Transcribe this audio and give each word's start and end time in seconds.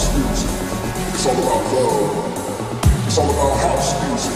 house 0.00 0.16
music. 0.16 0.50
It's 1.14 1.26
all 1.26 1.36
about 1.36 1.72
love. 1.74 3.06
It's 3.06 3.18
all 3.18 3.30
about 3.30 3.56
house 3.60 4.08
music. 4.08 4.32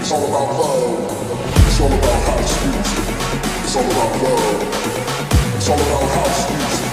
It's 0.00 0.10
all 0.12 0.26
about 0.26 0.58
love. 0.58 1.06
It's 1.66 1.80
all 1.80 1.86
about 1.86 2.22
house 2.26 2.66
music. 2.66 3.04
It's 3.62 3.76
all 3.76 3.84
about 3.84 4.22
love. 4.22 4.62
It's 5.56 5.68
all 5.68 5.78
about 5.78 6.08
house 6.18 6.50
music. 6.50 6.90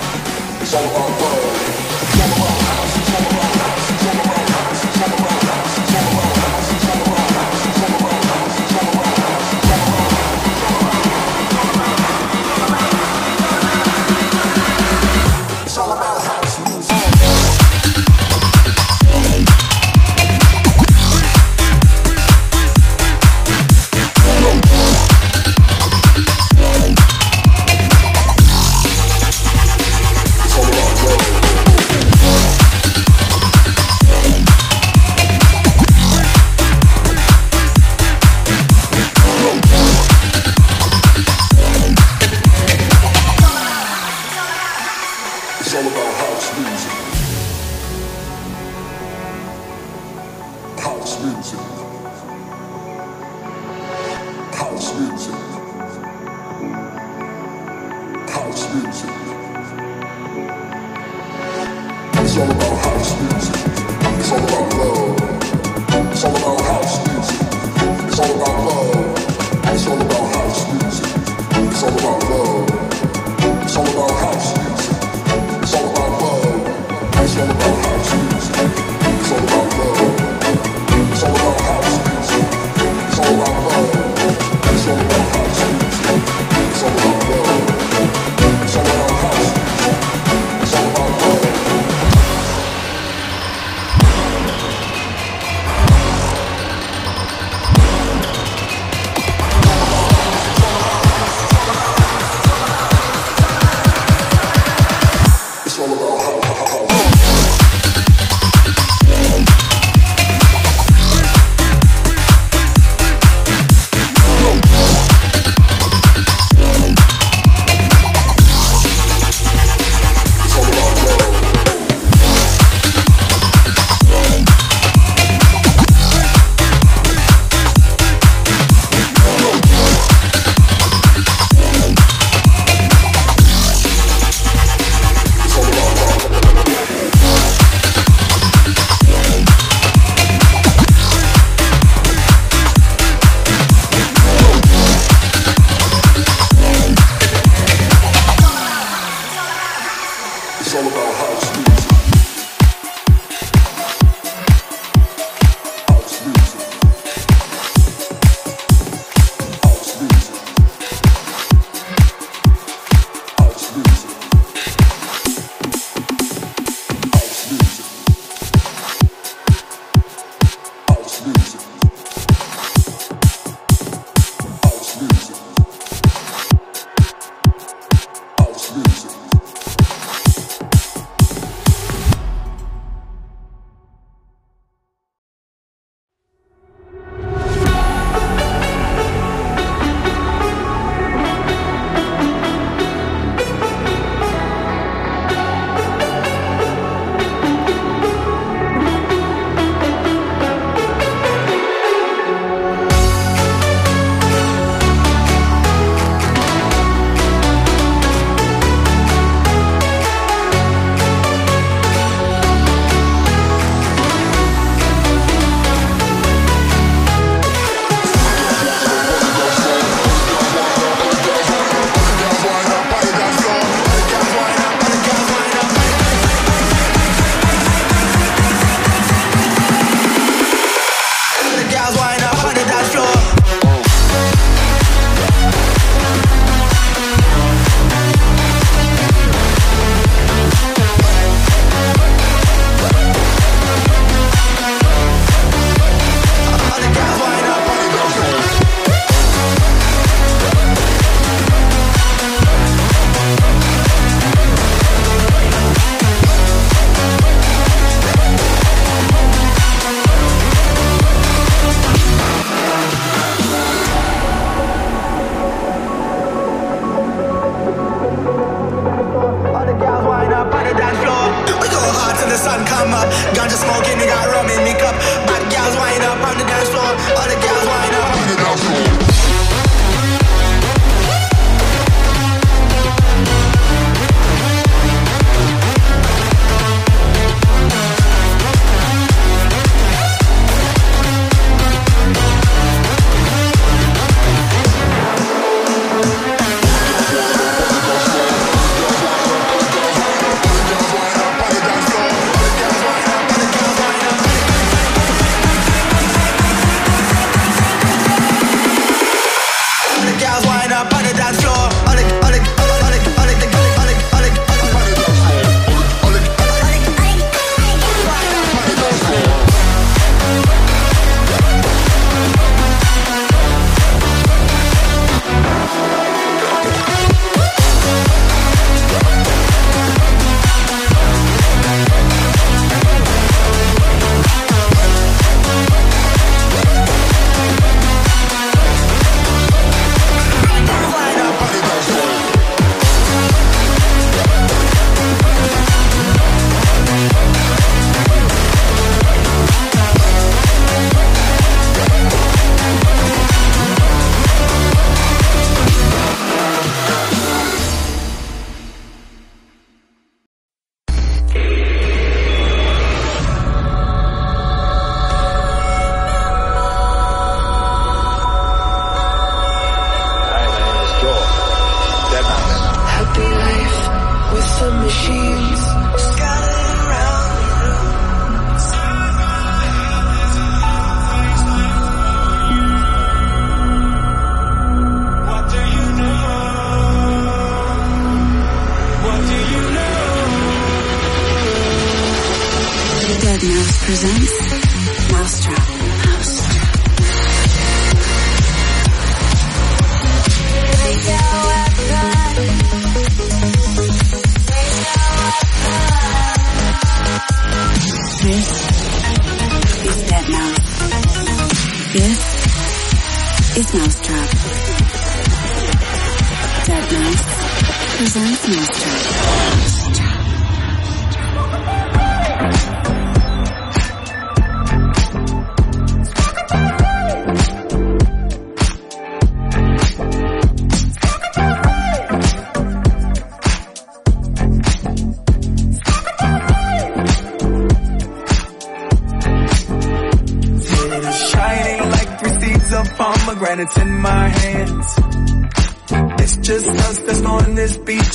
It's 0.61 0.73
all 0.75 0.85
about 0.85 1.21
love. 1.21 1.55
It's 2.03 2.21
all 2.21 2.31
about 2.37 2.61
house 2.61 2.95
music. 2.95 3.04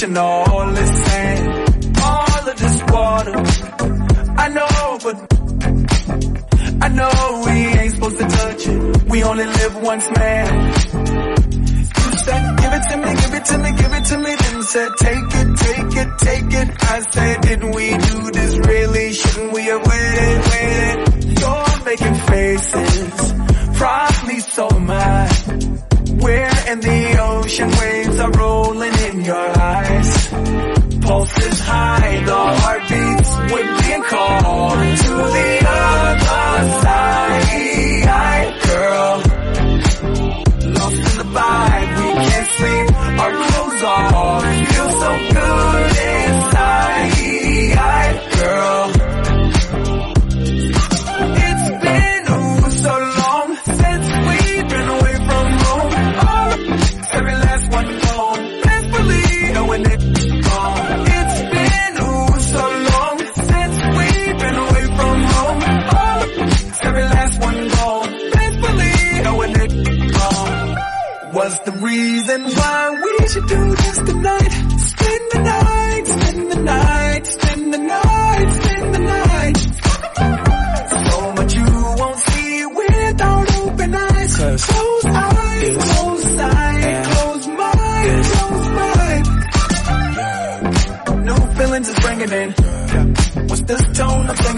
And 0.02 0.16
all 0.16 0.72
this 0.72 1.04
sand. 1.04 1.98
All 2.02 2.48
of 2.48 2.58
this 2.58 2.82
water. 2.88 3.36
I 4.38 4.48
know, 4.48 4.98
but 5.02 5.16
I 6.82 6.88
know 6.88 7.42
we 7.44 7.52
ain't 7.52 7.94
supposed 7.94 8.18
to 8.18 8.24
touch 8.28 8.66
it. 8.66 9.02
We 9.04 9.22
only 9.22 9.44
live 9.44 9.76
once, 9.82 10.08
man. 10.16 10.46
You 10.70 12.18
said, 12.24 12.58
give 12.60 12.72
it 12.72 12.82
to 12.90 12.96
me, 12.96 13.14
give 13.22 13.34
it 13.34 13.44
to 13.44 13.58
me, 13.58 13.72
give 13.72 13.92
it 13.92 14.04
to 14.04 14.18
me. 14.18 14.34
Then 14.36 14.62
said, 14.62 14.90
take 14.98 15.34
it, 15.40 15.56
take 15.58 15.96
it, 16.02 16.18
take 16.18 16.52
it. 16.60 16.68
I 16.82 17.00
said, 17.10 17.40
didn't 17.42 17.74
we 17.74 17.90
do 17.90 18.30
this 18.30 18.58
really? 18.66 19.12
Shouldn't 19.12 19.52
we 19.52 19.62
have 19.64 19.86
waited, 19.86 20.38
waited? 20.50 21.40
You're 21.40 21.84
making 21.84 22.14
faces, 22.14 23.32
probably 23.76 24.40
so 24.40 24.68
am 24.70 24.90
I. 24.90 25.30
We're 26.20 26.72
in 26.72 26.80
the 26.80 27.16
ocean 27.20 27.70
waves 27.70 28.20
are 28.20 28.30
is 31.42 31.60
high, 31.60 32.22
the 32.24 32.34
heartbeats 32.34 33.30
would 33.52 33.70
be 33.82 34.08
called 34.08 34.78
to 35.04 35.14
the 35.36 35.66
other 35.68 36.82
side. 36.82 37.29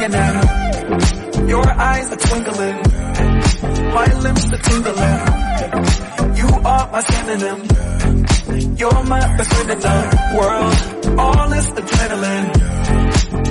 Singing 0.02 0.18
in? 0.18 1.49
Your 1.49 1.71
eyes 1.71 2.11
are 2.12 2.16
twinkling. 2.16 2.76
My 3.94 4.06
lips 4.21 4.44
are 4.52 4.62
tingling. 4.68 5.21
You 6.37 6.49
are 6.64 6.90
my 6.90 7.00
synonym. 7.02 7.61
You're 8.76 9.04
my 9.04 9.37
best 9.37 9.52
friend 9.52 9.71
in 9.71 9.78
the 9.80 9.97
world. 10.37 11.18
All 11.21 11.50
this 11.50 11.66
adrenaline. 11.66 12.49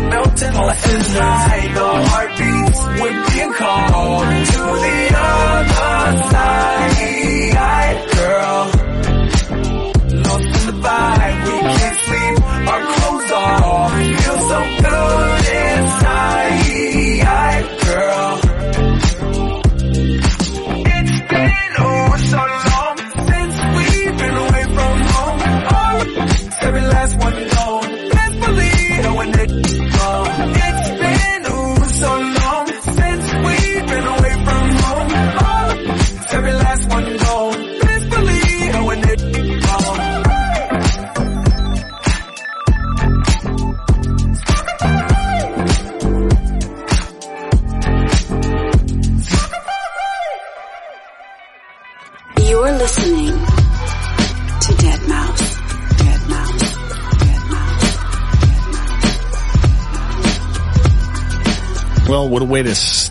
Melting 0.09 0.53
like 0.53 0.89
inside 0.89 1.75
the 1.75 1.89
heartbeats. 2.11 2.79
We're 3.01 3.19
being 3.31 3.53
called 3.53 4.27
to 4.51 4.61
the 4.85 4.97
other 5.15 6.17
side, 6.31 7.97
girl. 8.15 8.90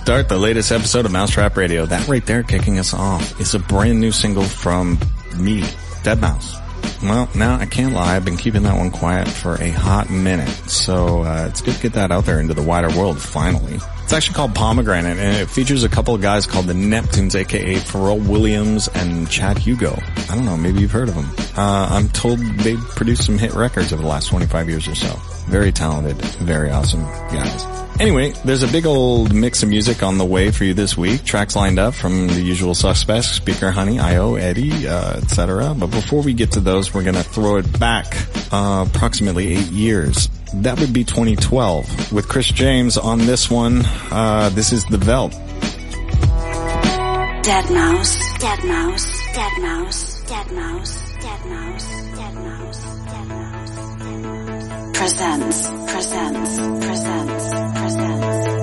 Start 0.03 0.29
the 0.29 0.39
latest 0.39 0.73
episode 0.73 1.05
of 1.05 1.13
mau5trap 1.13 1.57
Radio. 1.57 1.87
That 1.87 2.09
right 2.09 2.25
there 2.25 2.43
kicking 2.43 2.79
us 2.79 2.95
off 2.95 3.39
is 3.41 3.55
a 3.55 3.59
brand 3.61 4.01
new 4.01 4.11
single 4.11 4.43
from 4.43 4.99
me, 5.37 5.61
deadmau5. 6.03 7.03
Well, 7.03 7.29
now 7.35 7.57
I 7.57 7.67
can't 7.67 7.93
lie. 7.95 8.17
I've 8.17 8.25
been 8.25 8.37
keeping 8.37 8.63
that 8.65 8.77
one 8.77 8.91
quiet 8.91 9.29
for 9.29 9.55
a 9.63 9.71
hot 9.71 10.11
minute. 10.11 10.49
So, 10.69 11.23
uh, 11.23 11.47
it's 11.49 11.61
good 11.61 11.75
to 11.77 11.83
get 11.83 11.93
that 11.93 12.11
out 12.11 12.25
there 12.25 12.41
into 12.41 12.55
the 12.55 12.63
wider 12.63 12.89
world 12.99 13.21
finally. 13.21 13.79
It's 14.03 14.13
actually 14.13 14.35
called 14.35 14.55
Pomegranate 14.55 15.19
and 15.19 15.37
it 15.37 15.49
features 15.49 15.85
a 15.85 15.89
couple 15.89 16.15
of 16.15 16.23
guys 16.23 16.47
called 16.47 16.67
the 16.67 16.73
Neptunes, 16.73 17.39
aka 17.39 17.77
Pharrell 17.77 18.27
Williams 18.27 18.89
and 18.89 19.31
Chad 19.31 19.59
Hugo. 19.59 19.97
I 20.29 20.35
don't 20.35 20.47
know, 20.47 20.57
maybe 20.57 20.81
you've 20.81 20.91
heard 20.91 21.09
of 21.09 21.15
them. 21.15 21.31
Uh, 21.57 21.89
I'm 21.91 22.09
told 22.09 22.41
they 22.41 22.77
produced 22.77 23.27
some 23.27 23.39
hit 23.39 23.55
records 23.55 23.93
over 23.93 24.03
the 24.03 24.09
last 24.09 24.29
25 24.29 24.69
years 24.69 24.89
or 24.89 24.95
so. 24.97 25.15
Very 25.47 25.71
talented, 25.71 26.17
very 26.39 26.71
awesome 26.71 27.03
guys. 27.03 27.80
Anyway, 28.01 28.31
there's 28.47 28.63
a 28.63 28.69
big 28.69 28.87
old 28.87 29.35
mix 29.35 29.63
of 29.63 29.69
music 29.69 30.03
on 30.03 30.17
the 30.17 30.25
way 30.25 30.51
for 30.51 30.65
you 30.65 30.73
this 30.73 30.97
week. 30.97 31.23
Tracks 31.23 31.55
lined 31.55 31.79
up 31.79 31.93
from 31.93 32.29
the 32.29 32.41
usual 32.41 32.75
suspects, 32.75 33.29
Speaker 33.29 33.71
Honey, 33.71 33.99
IO, 33.99 34.37
Eddie, 34.37 34.89
uh, 34.89 35.19
etc. 35.19 35.75
But 35.79 35.89
before 35.89 36.23
we 36.23 36.33
get 36.33 36.53
to 36.53 36.61
those, 36.61 36.95
we're 36.95 37.03
gonna 37.05 37.23
throw 37.23 37.57
it 37.57 37.79
back, 37.79 38.17
uh, 38.51 38.87
approximately 38.89 39.55
eight 39.55 39.71
years. 39.71 40.31
That 40.55 40.81
would 40.81 40.95
be 40.95 41.05
2012 41.05 42.11
with 42.11 42.27
Chris 42.27 42.47
James 42.47 42.97
on 42.97 43.19
this 43.19 43.51
one. 43.51 43.83
Uh, 44.11 44.49
this 44.55 44.73
is 44.73 44.83
The 44.87 44.97
Veldt. 44.97 45.33
Dead 47.43 47.71
Mouse. 47.71 48.17
deadmau5. 48.39 49.35
Dead 49.35 49.61
Mouse. 49.61 50.23
deadmau5. 50.25 50.27
Dead 50.27 50.53
Mouse. 50.53 51.13
Dead 51.21 51.45
Mouse. 51.45 51.85
deadmau5. 52.19 53.00
Presents, 55.01 55.71
presents, 55.91 56.59
presents, 56.85 57.49
presents, 57.81 58.60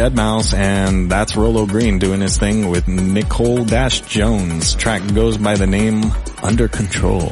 Dead 0.00 0.16
Mouse, 0.16 0.54
and 0.54 1.10
that's 1.10 1.36
Rolo 1.36 1.66
Green 1.66 1.98
doing 1.98 2.22
his 2.22 2.38
thing 2.38 2.70
with 2.70 2.88
Nicole 2.88 3.66
Dash 3.66 4.00
Jones. 4.00 4.74
Track 4.74 5.02
goes 5.12 5.36
by 5.36 5.56
the 5.56 5.66
name 5.66 6.10
Under 6.42 6.68
Control. 6.68 7.30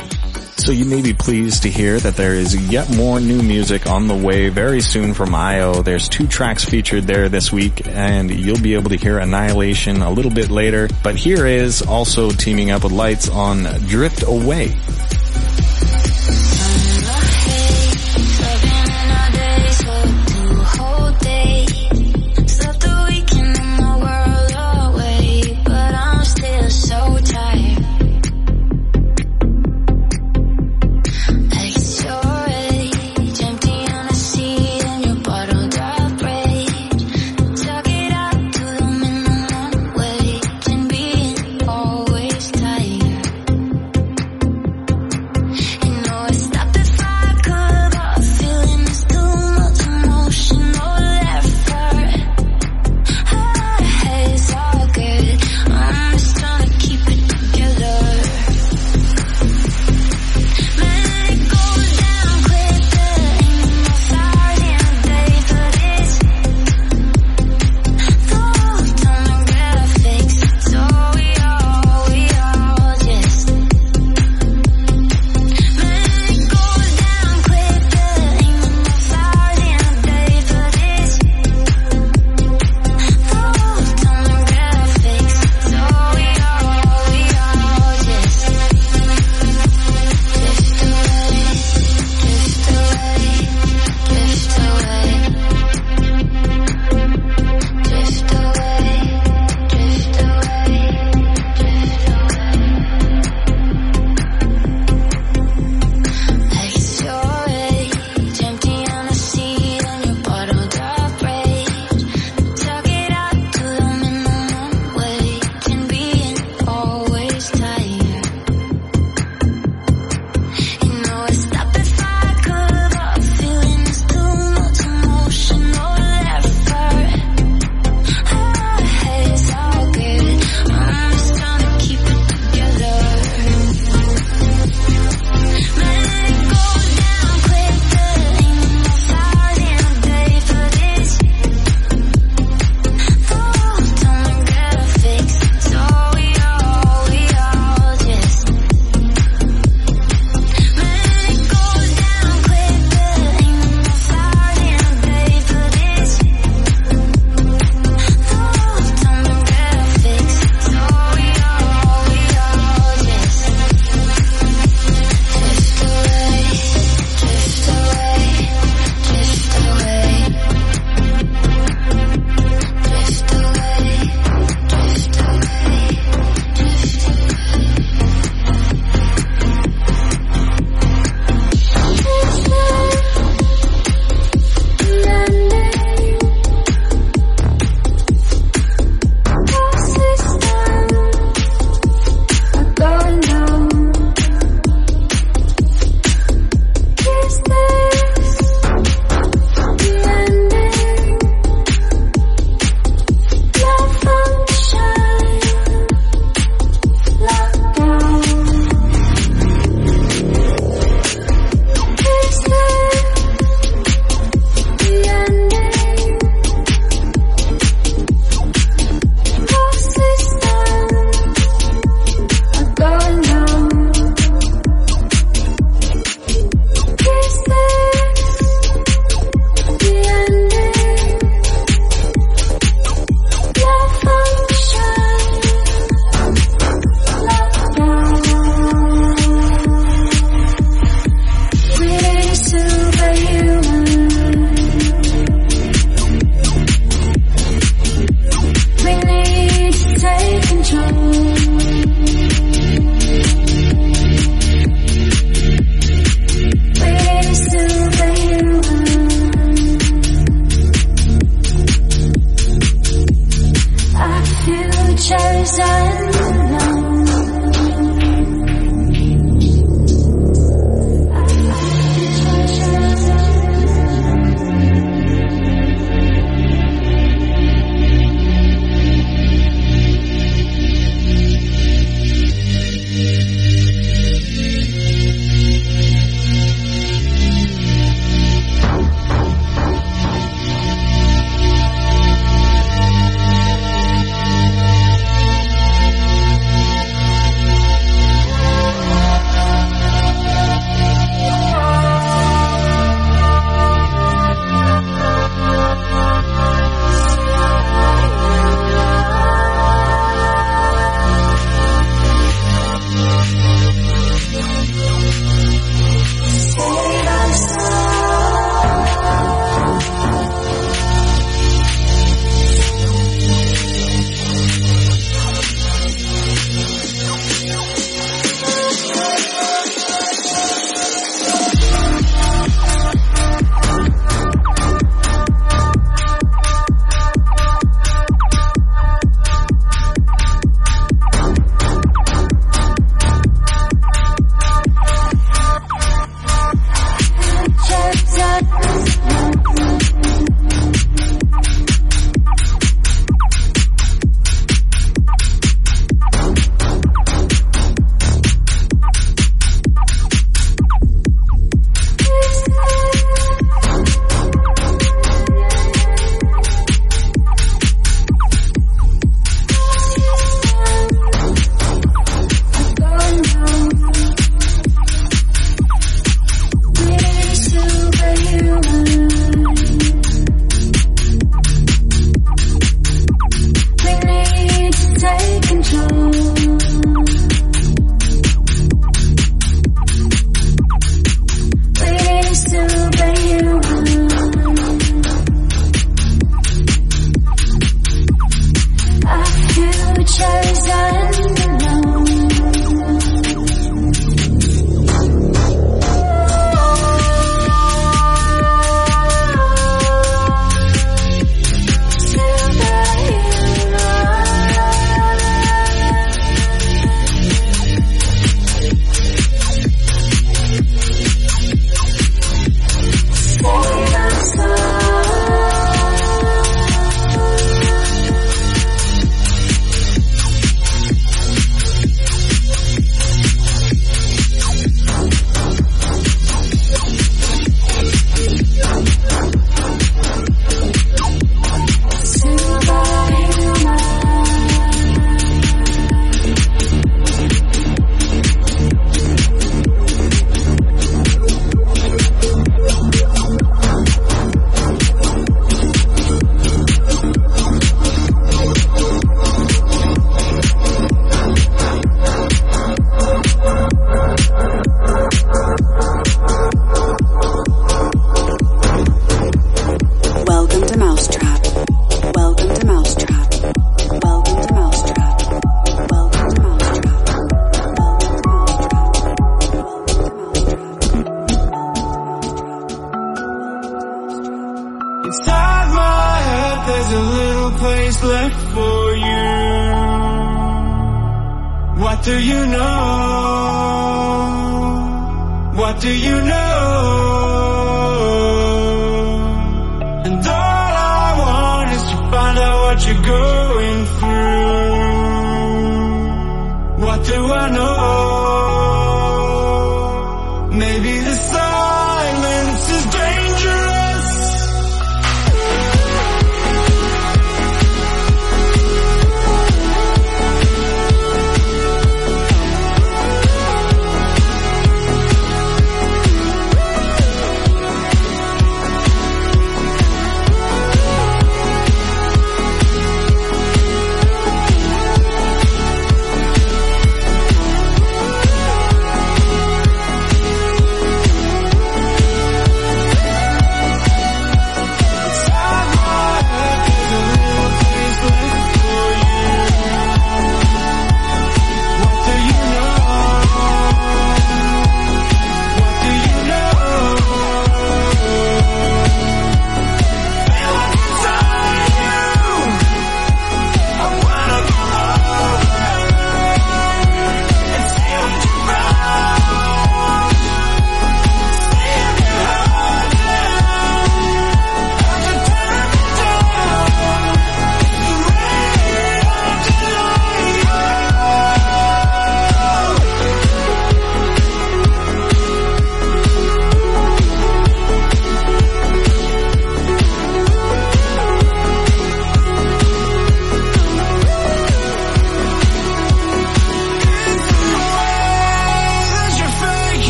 So 0.58 0.72
you 0.72 0.84
may 0.84 1.00
be 1.00 1.14
pleased 1.14 1.62
to 1.62 1.70
hear 1.70 1.98
that 1.98 2.16
there 2.16 2.34
is 2.34 2.54
yet 2.70 2.94
more 2.94 3.20
new 3.20 3.42
music 3.42 3.86
on 3.86 4.06
the 4.06 4.14
way 4.14 4.50
very 4.50 4.82
soon 4.82 5.14
from 5.14 5.34
IO. 5.34 5.80
There's 5.80 6.10
two 6.10 6.26
tracks 6.26 6.62
featured 6.62 7.04
there 7.04 7.30
this 7.30 7.50
week, 7.50 7.86
and 7.86 8.30
you'll 8.30 8.60
be 8.60 8.74
able 8.74 8.90
to 8.90 8.96
hear 8.96 9.18
Annihilation 9.18 10.02
a 10.02 10.10
little 10.10 10.30
bit 10.30 10.50
later. 10.50 10.90
But 11.02 11.14
here 11.14 11.46
is 11.46 11.80
also 11.80 12.28
teaming 12.28 12.70
up 12.70 12.84
with 12.84 12.92
Lights 12.92 13.30
on 13.30 13.62
Drift 13.86 14.24
Away. 14.24 14.74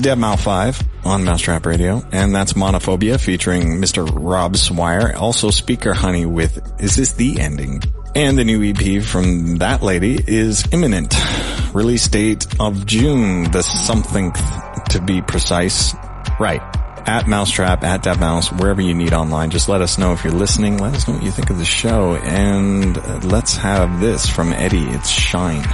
Deadmau 0.00 0.38
5 0.38 1.04
on 1.04 1.24
mau5trap 1.24 1.66
Radio, 1.66 2.02
and 2.10 2.34
that's 2.34 2.54
Monophobia 2.54 3.20
featuring 3.20 3.80
Mr. 3.80 4.08
Rob 4.10 4.56
Swire. 4.56 5.14
Also 5.14 5.50
Speaker 5.50 5.92
Honey 5.92 6.24
with 6.24 6.58
Is 6.80 6.96
This 6.96 7.12
The 7.12 7.38
Ending? 7.38 7.82
And 8.14 8.38
the 8.38 8.44
new 8.44 8.62
EP 8.62 9.02
from 9.02 9.56
that 9.56 9.82
lady 9.82 10.18
is 10.26 10.64
imminent. 10.72 11.14
Release 11.74 12.08
date 12.08 12.46
of 12.58 12.86
June, 12.86 13.50
the 13.50 13.62
something 13.62 14.32
to 14.90 15.00
be 15.00 15.22
precise. 15.22 15.94
Right. 16.40 16.62
At 17.06 17.26
mau5trap, 17.26 17.82
at 17.82 18.02
deadmau5, 18.02 18.60
wherever 18.60 18.80
you 18.80 18.94
need 18.94 19.12
online. 19.12 19.50
Just 19.50 19.68
let 19.68 19.80
us 19.80 19.98
know 19.98 20.12
if 20.12 20.24
you're 20.24 20.32
listening. 20.32 20.78
Let 20.78 20.94
us 20.94 21.06
know 21.06 21.14
what 21.14 21.22
you 21.22 21.30
think 21.30 21.50
of 21.50 21.58
the 21.58 21.64
show. 21.64 22.16
And 22.16 22.96
let's 23.24 23.56
have 23.56 24.00
this 24.00 24.26
from 24.26 24.52
Eddie. 24.52 24.86
It's 24.88 25.08
Shine. 25.08 25.66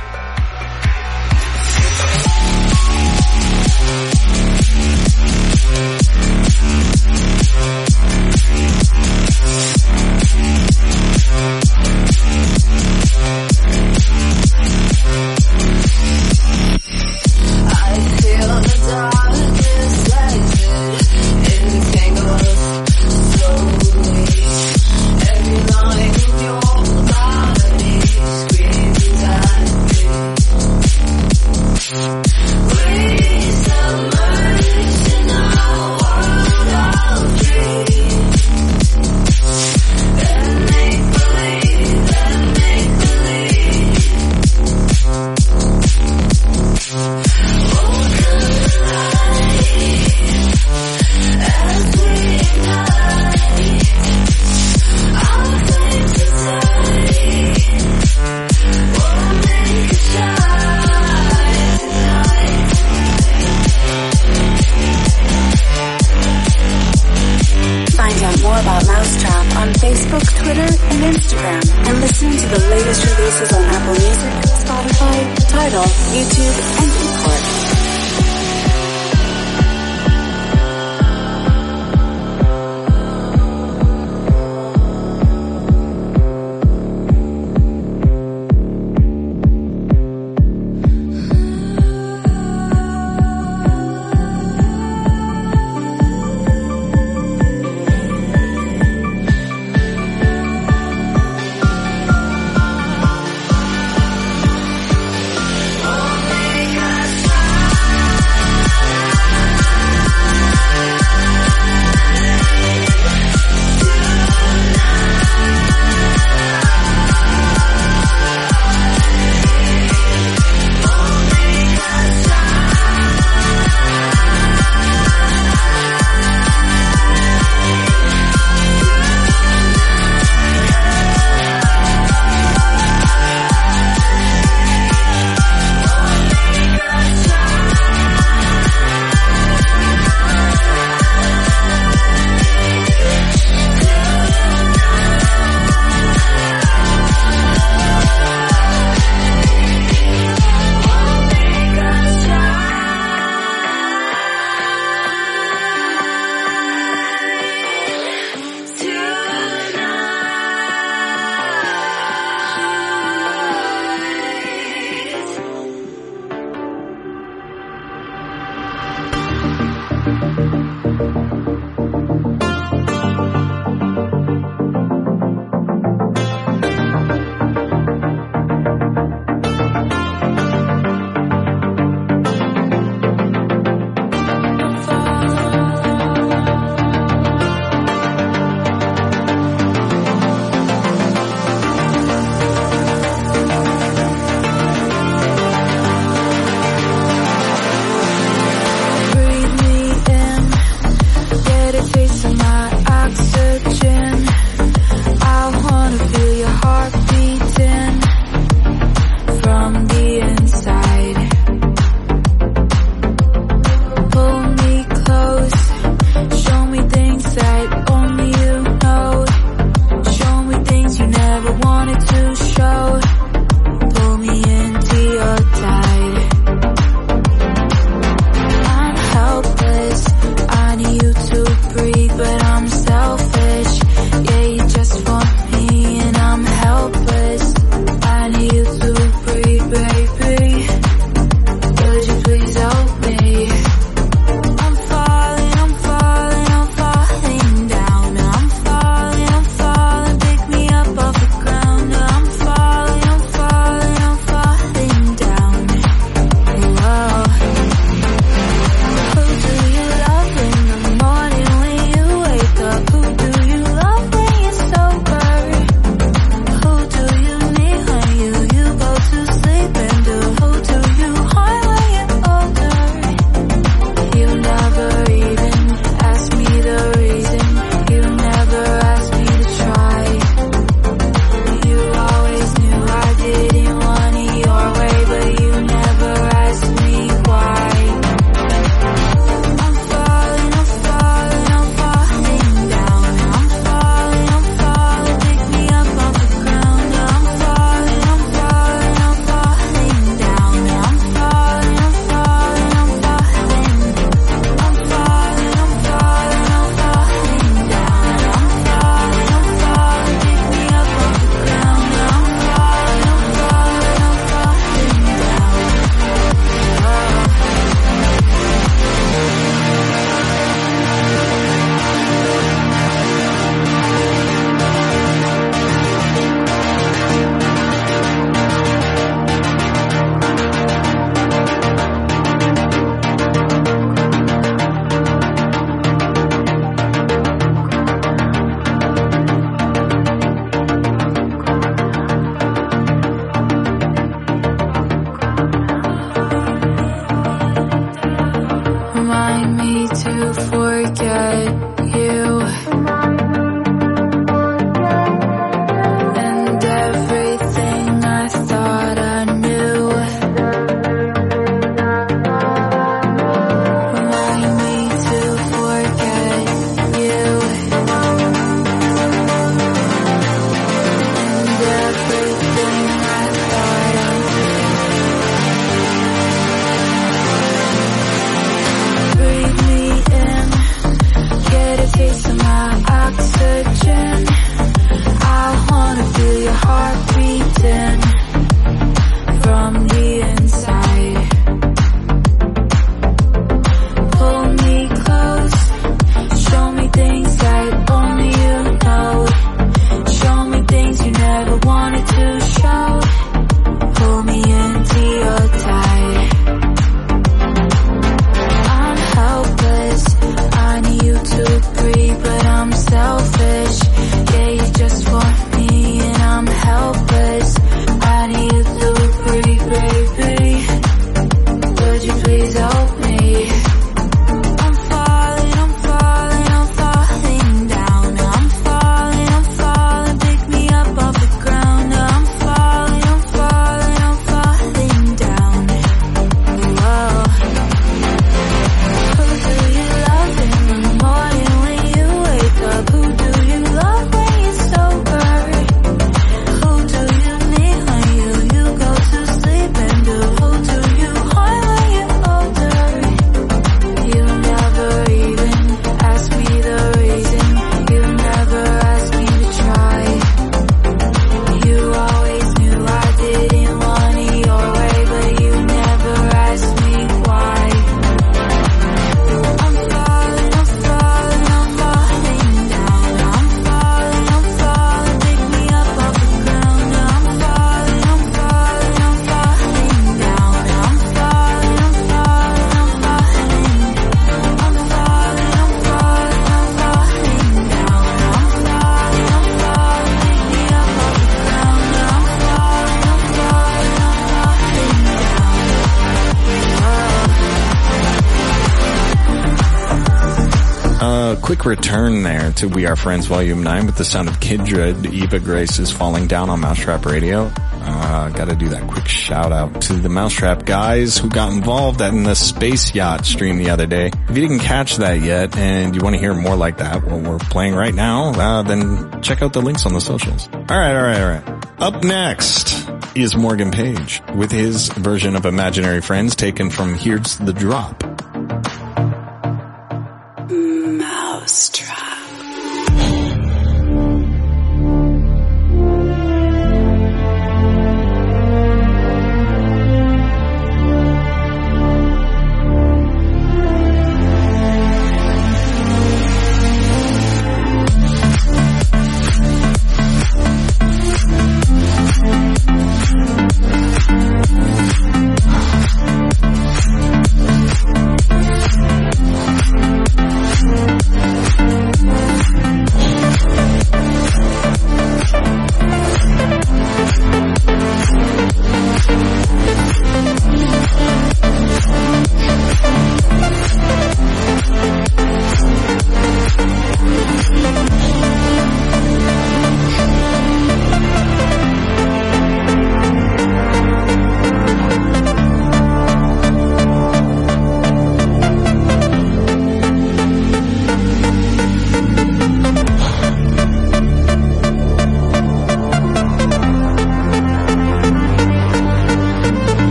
Return 501.67 502.23
there 502.23 502.53
to 502.53 502.69
We 502.69 502.87
Are 502.87 502.95
Friends 502.95 503.27
Volume 503.27 503.65
9 503.65 503.87
with 503.87 503.97
the 503.97 504.05
sound 504.05 504.29
of 504.29 504.39
Kindred. 504.39 505.05
Eva 505.05 505.41
Grace 505.41 505.81
is 505.81 505.91
falling 505.91 506.29
down 506.29 506.49
on 506.49 506.61
mau5trap 506.61 507.05
Radio. 507.05 507.51
Uh, 507.59 508.29
gotta 508.31 508.55
do 508.55 508.69
that 508.69 508.89
quick 508.89 509.09
shout 509.09 509.51
out 509.51 509.83
to 509.83 509.95
the 509.95 510.09
mau5trap 510.09 510.65
guys 510.65 511.19
who 511.19 511.29
got 511.29 511.53
involved 511.53 512.01
in 512.01 512.23
the 512.23 512.37
Space 512.37 512.95
Yacht 512.95 513.27
stream 513.27 513.59
the 513.59 513.71
other 513.71 513.87
day. 513.87 514.13
If 514.29 514.37
you 514.37 514.47
didn't 514.47 514.61
catch 514.61 514.99
that 514.99 515.21
yet 515.23 515.57
and 515.57 515.97
you 515.97 516.03
want 516.03 516.15
to 516.15 516.21
hear 516.21 516.35
more 516.35 516.55
like 516.55 516.79
that, 516.79 517.03
what 517.03 517.23
we're 517.23 517.39
playing 517.39 517.75
right 517.75 517.95
now, 517.95 518.31
uh, 518.31 518.63
then 518.63 519.21
check 519.23 519.43
out 519.43 519.53
the 519.53 519.61
links 519.61 519.87
on 519.87 519.93
the 519.93 520.01
socials. 520.01 520.49
Alright, 520.49 520.95
alright, 520.95 521.21
alright. 521.21 521.67
Up 521.81 522.05
next 522.05 522.89
is 523.17 523.35
Morgan 523.35 523.73
Page 523.73 524.23
with 524.37 524.53
his 524.53 524.89
version 524.91 525.35
of 525.35 525.47
Imaginary 525.47 526.01
Friends 526.01 526.37
taken 526.37 526.71
from 526.71 526.95
Here's 526.95 527.39
the 527.39 527.53
Drop. 527.53 528.05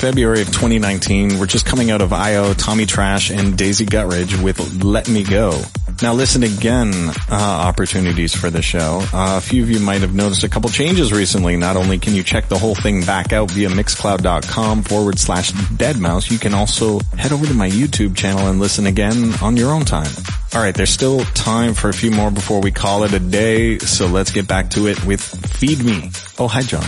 February 0.00 0.40
of 0.40 0.46
2019, 0.46 1.38
we're 1.38 1.44
just 1.44 1.66
coming 1.66 1.90
out 1.90 2.00
of 2.00 2.10
IO, 2.10 2.54
Tommy 2.54 2.86
Trash, 2.86 3.30
and 3.30 3.58
Daisy 3.58 3.84
Guttridge 3.84 4.42
with 4.42 4.82
Let 4.82 5.10
Me 5.10 5.22
Go. 5.22 5.60
Now 6.00 6.14
listen 6.14 6.42
again, 6.42 6.94
uh, 7.30 7.34
opportunities 7.34 8.34
for 8.34 8.48
the 8.48 8.62
show. 8.62 9.02
Uh, 9.12 9.36
a 9.36 9.40
few 9.42 9.62
of 9.62 9.70
you 9.70 9.78
might 9.78 10.00
have 10.00 10.14
noticed 10.14 10.42
a 10.42 10.48
couple 10.48 10.70
changes 10.70 11.12
recently. 11.12 11.58
Not 11.58 11.76
only 11.76 11.98
can 11.98 12.14
you 12.14 12.22
check 12.22 12.48
the 12.48 12.58
whole 12.58 12.74
thing 12.74 13.04
back 13.04 13.34
out 13.34 13.50
via 13.50 13.68
mixcloud.com 13.68 14.84
forward 14.84 15.18
slash 15.18 15.52
deadmau5, 15.52 16.30
you 16.30 16.38
can 16.38 16.54
also 16.54 17.00
head 17.18 17.32
over 17.32 17.46
to 17.46 17.52
my 17.52 17.68
YouTube 17.68 18.16
channel 18.16 18.48
and 18.48 18.58
listen 18.58 18.86
again 18.86 19.34
on 19.42 19.58
your 19.58 19.70
own 19.70 19.84
time. 19.84 20.10
Alright, 20.54 20.76
there's 20.76 20.88
still 20.88 21.20
time 21.34 21.74
for 21.74 21.90
a 21.90 21.94
few 21.94 22.10
more 22.10 22.30
before 22.30 22.62
we 22.62 22.70
call 22.70 23.04
it 23.04 23.12
a 23.12 23.20
day, 23.20 23.76
so 23.80 24.06
let's 24.06 24.30
get 24.30 24.48
back 24.48 24.70
to 24.70 24.86
it 24.86 25.04
with 25.04 25.20
Feed 25.20 25.84
Me. 25.84 26.10
Oh, 26.38 26.48
hi 26.48 26.62
John. 26.62 26.86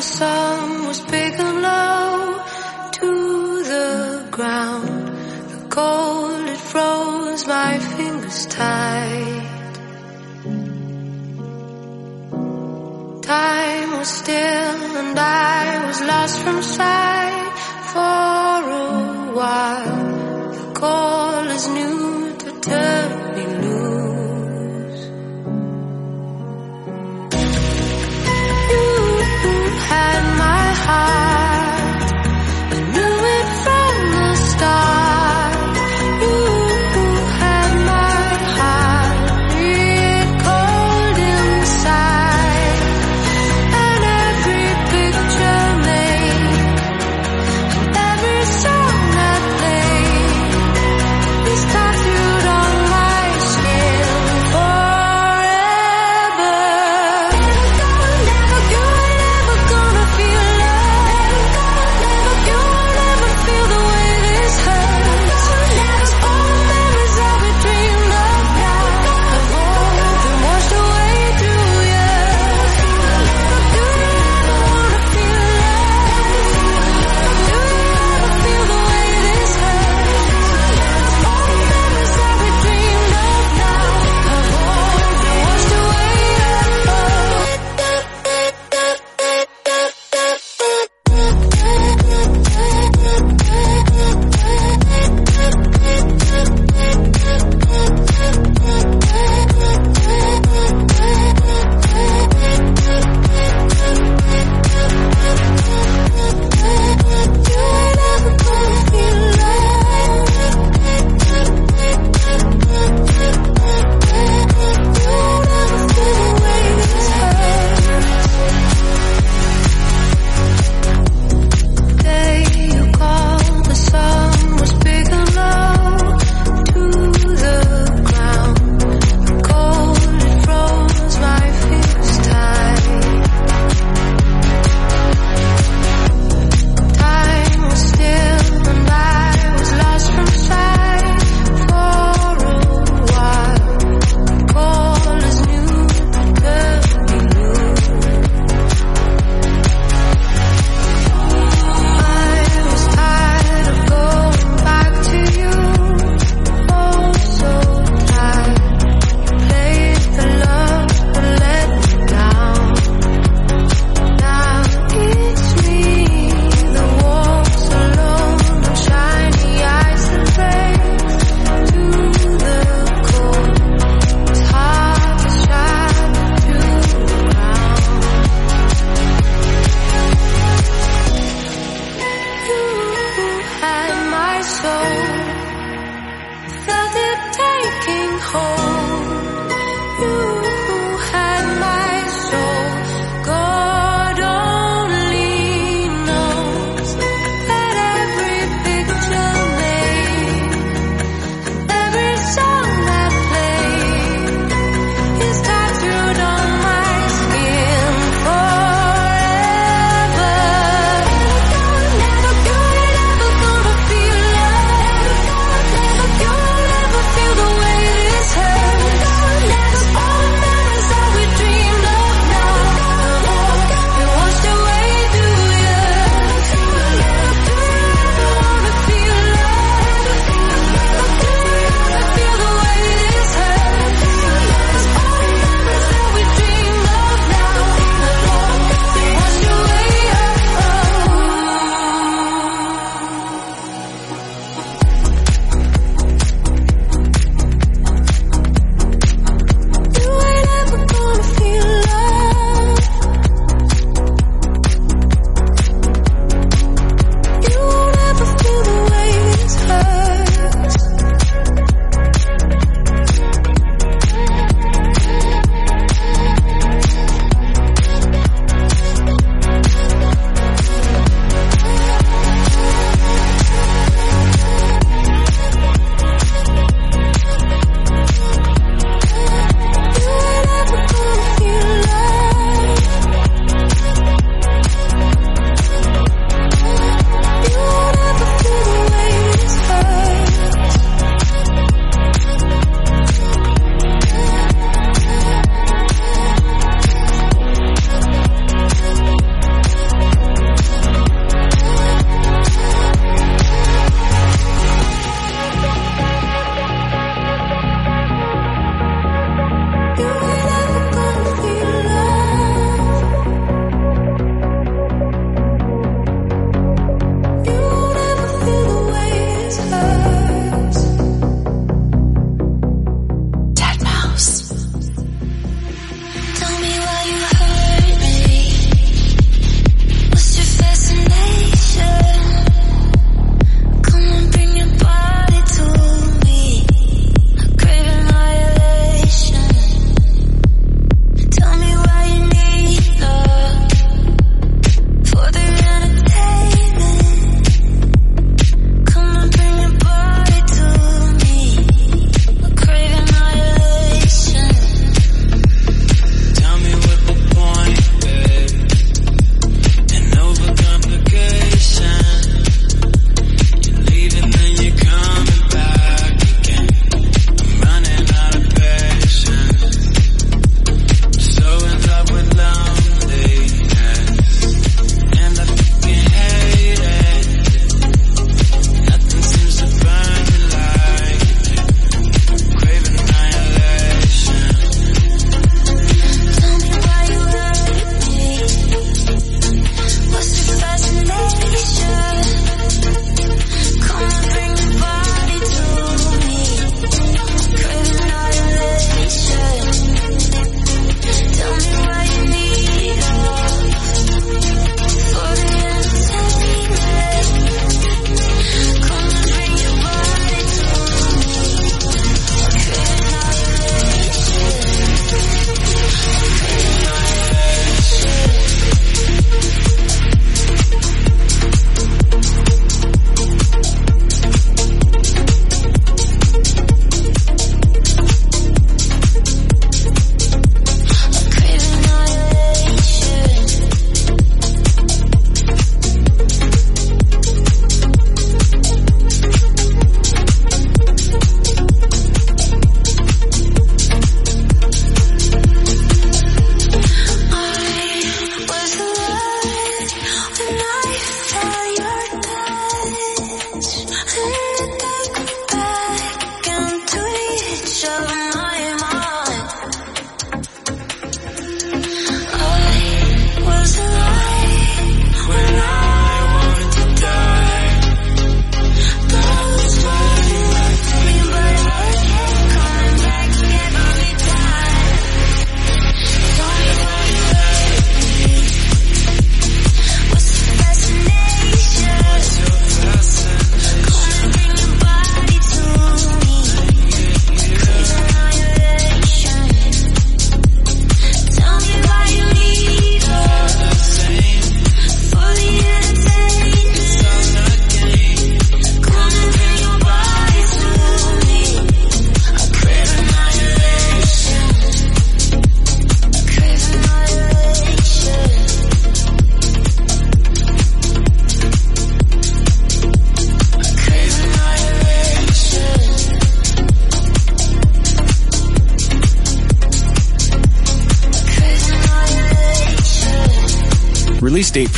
The 0.00 0.06
sun 0.06 0.86
was 0.86 1.00
big 1.02 1.34
and 1.38 1.60
low 1.60 2.42
to 2.90 3.10
the 3.72 4.26
ground. 4.30 4.88
The 5.52 5.68
cold, 5.68 6.46
it 6.54 6.56
froze 6.56 7.46
my 7.46 7.78
fingers 7.78 8.46
tight. 8.46 9.46
Time 13.20 13.90
was 13.98 14.08
still 14.08 14.78
and 15.02 15.18
I 15.18 15.86
was 15.86 16.00
lost 16.00 16.42
from 16.44 16.62
sight 16.62 17.19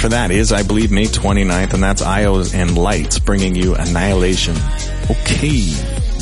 for 0.03 0.09
that 0.09 0.33
is, 0.33 0.51
I 0.51 0.65
believe, 0.65 0.91
May 0.91 1.05
29th, 1.05 1.75
and 1.75 1.83
that's 1.83 2.03
Ios 2.03 2.57
and 2.57 2.77
Lights 2.77 3.21
bringing 3.21 3.55
you 3.55 3.77
Annihilation. 3.77 4.57
Okay. 5.09 5.71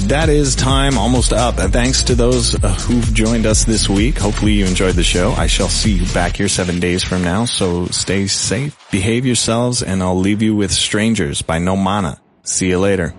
That 0.09 0.29
is 0.29 0.55
time 0.55 0.99
almost 0.99 1.33
up. 1.33 1.57
Uh, 1.57 1.69
thanks 1.69 2.03
to 2.05 2.15
those 2.15 2.63
uh, 2.63 2.75
who've 2.75 3.15
joined 3.15 3.47
us 3.47 3.65
this 3.65 3.89
week. 3.89 4.19
Hopefully 4.19 4.53
you 4.53 4.67
enjoyed 4.67 4.97
the 4.97 5.03
show. 5.03 5.33
I 5.33 5.47
shall 5.47 5.69
see 5.69 5.93
you 5.93 6.13
back 6.13 6.37
here 6.37 6.49
seven 6.49 6.79
days 6.79 7.03
from 7.03 7.25
now. 7.25 7.47
So 7.47 7.87
stay 7.87 8.27
safe, 8.27 8.77
behave 8.91 9.25
yourselves, 9.25 9.83
and 9.83 10.03
I'll 10.03 10.19
leave 10.19 10.43
you 10.43 10.55
with 10.55 10.73
Strangers 10.73 11.41
by 11.41 11.59
No 11.59 11.75
Mana. 11.75 12.21
See 12.43 12.69
you 12.69 12.79
later. 12.79 13.15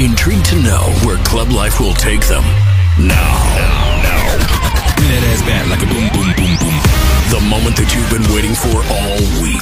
Intrigued 0.00 0.46
to 0.46 0.56
know 0.62 0.88
where 1.04 1.18
club 1.28 1.52
life 1.52 1.78
will 1.78 1.92
take 1.92 2.24
them? 2.24 2.40
Now. 2.96 3.36
Now. 4.00 4.32
Bring 4.96 5.12
that 5.12 5.20
ass 5.28 5.44
back 5.44 5.68
like 5.68 5.84
a 5.84 5.88
boom, 5.92 6.08
boom, 6.16 6.32
boom, 6.40 6.56
boom. 6.56 6.72
The 7.28 7.36
moment 7.44 7.76
that 7.76 7.92
you've 7.92 8.08
been 8.08 8.24
waiting 8.32 8.56
for 8.56 8.80
all 8.80 9.20
week. 9.44 9.60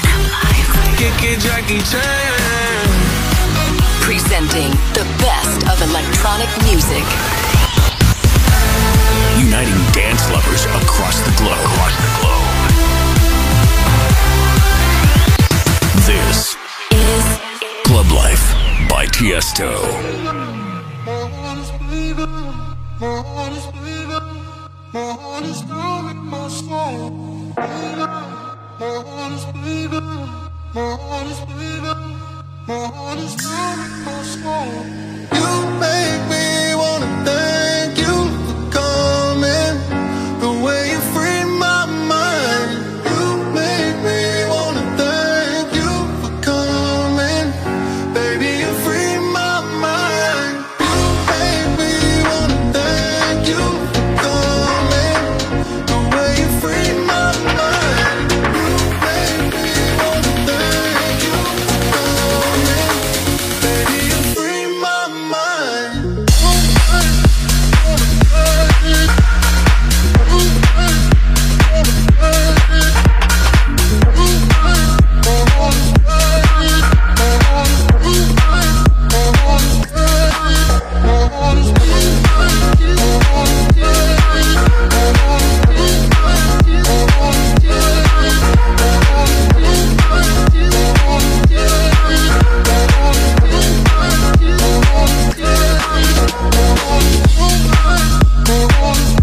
Jackie 1.42 1.82
Chan. 1.90 2.86
Presenting 4.06 4.70
the 4.94 5.02
best 5.18 5.58
of 5.66 5.82
electronic 5.90 6.46
music. 6.70 7.02
Uniting 9.42 9.82
dance 9.90 10.22
lovers 10.30 10.70
across 10.86 11.18
the 11.26 11.34
globe. 11.34 11.58
Across 11.66 11.98
the 11.98 12.10
globe. 12.22 12.46
This 16.06 16.54
Is 16.94 17.26
Club 17.82 18.06
Life 18.14 18.47
Tiesto. 19.10 19.68
You 35.38 35.50
make 35.80 36.22
me 36.30 36.74
wanna 36.74 37.08
thank 37.24 37.98
you 37.98 38.17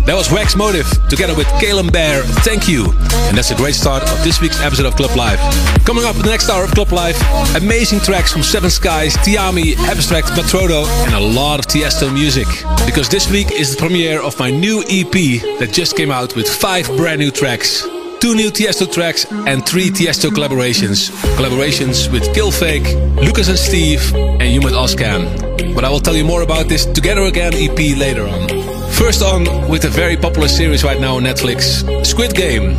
That 0.06 0.14
was 0.14 0.32
Wax 0.32 0.56
Motif 0.56 0.86
together 1.10 1.34
with 1.36 1.48
Caleb 1.60 1.92
Bear. 1.92 2.22
Thank 2.46 2.68
you. 2.68 2.92
And 3.26 3.36
that's 3.36 3.50
a 3.50 3.56
great 3.56 3.74
start 3.74 4.04
of 4.04 4.24
this 4.24 4.40
week's 4.40 4.62
episode 4.62 4.86
of 4.86 4.96
Club 4.96 5.16
Life. 5.18 5.40
Coming 5.84 6.06
up 6.06 6.16
the 6.16 6.30
next 6.30 6.48
hour 6.48 6.64
of 6.64 6.72
Club 6.72 6.92
Life, 6.92 7.18
amazing 7.56 8.00
tracks 8.02 8.32
from 8.32 8.44
Seven 8.44 8.70
Skies, 8.70 9.18
Tiami, 9.18 9.76
Abstract, 9.90 10.28
Matrodo, 10.38 10.86
and 11.06 11.16
a 11.16 11.20
lot 11.20 11.58
of 11.58 11.66
Tiesto 11.66 12.14
music. 12.14 12.46
Because 12.86 13.10
this 13.10 13.32
week 13.32 13.52
is 13.52 13.76
the 13.76 13.80
premiere 13.80 14.22
of 14.22 14.38
my 14.38 14.52
new 14.52 14.84
EP 14.88 15.42
that 15.58 15.70
just 15.74 15.98
came 15.98 16.12
out 16.12 16.36
with 16.36 16.48
five 16.48 16.86
brand 16.98 17.20
new 17.20 17.32
tracks. 17.32 17.82
Two 18.20 18.36
new 18.36 18.52
Tiesto 18.52 18.92
tracks 18.92 19.26
and 19.32 19.66
three 19.66 19.90
Tiesto 19.90 20.30
collaborations. 20.30 21.10
Collaborations 21.36 22.12
with 22.12 22.24
Killfake, 22.36 22.86
Lucas 23.16 23.50
and 23.50 23.58
Steve, 23.58 24.14
and 24.14 24.44
Human 24.44 24.74
Oscan. 24.74 25.74
But 25.74 25.84
I 25.84 25.90
will 25.90 26.00
tell 26.00 26.16
you 26.16 26.26
more 26.26 26.44
about 26.44 26.70
this 26.70 26.86
Together 26.86 27.24
Again 27.24 27.54
EP 27.56 27.98
later 27.98 28.28
on. 28.28 28.75
First 29.06 29.22
on 29.22 29.70
with 29.70 29.86
a 29.86 29.90
very 29.90 30.18
popular 30.18 30.48
series 30.48 30.84
right 30.84 31.00
now 31.00 31.18
on 31.18 31.24
Netflix, 31.26 31.86
Squid 32.04 32.34
Game. 32.34 32.72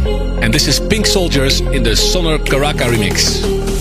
And 0.43 0.53
this 0.53 0.67
is 0.67 0.81
Pink 0.81 1.07
Soldiers 1.07 1.61
in 1.61 1.85
the 1.85 1.95
Sonor 1.95 2.39
Karaka 2.39 2.91
remix. 2.91 3.76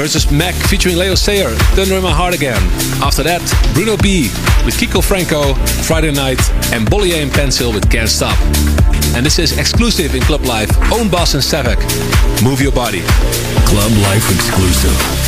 versus 0.00 0.30
Meck 0.30 0.54
featuring 0.54 0.96
Leo 0.96 1.14
Sayer, 1.14 1.50
Thunder 1.76 1.96
in 1.96 2.02
My 2.02 2.10
Heart 2.10 2.34
Again. 2.34 2.62
After 3.02 3.22
that, 3.22 3.42
Bruno 3.74 3.98
B 3.98 4.30
with 4.64 4.74
Kiko 4.74 5.04
Franco, 5.04 5.52
Friday 5.84 6.10
Night, 6.10 6.40
and 6.72 6.88
Bollier 6.88 7.22
and 7.22 7.30
Pencil 7.30 7.70
with 7.70 7.90
Can't 7.90 8.08
Stop. 8.08 8.38
And 9.14 9.26
this 9.26 9.38
is 9.38 9.58
exclusive 9.58 10.14
in 10.14 10.22
Club 10.22 10.46
Life, 10.46 10.70
own 10.90 11.10
Boss 11.10 11.34
and 11.34 11.42
Savak. 11.42 11.80
Move 12.42 12.62
your 12.62 12.72
body. 12.72 13.02
Club 13.68 13.92
Life 14.08 14.24
exclusive. 14.32 15.19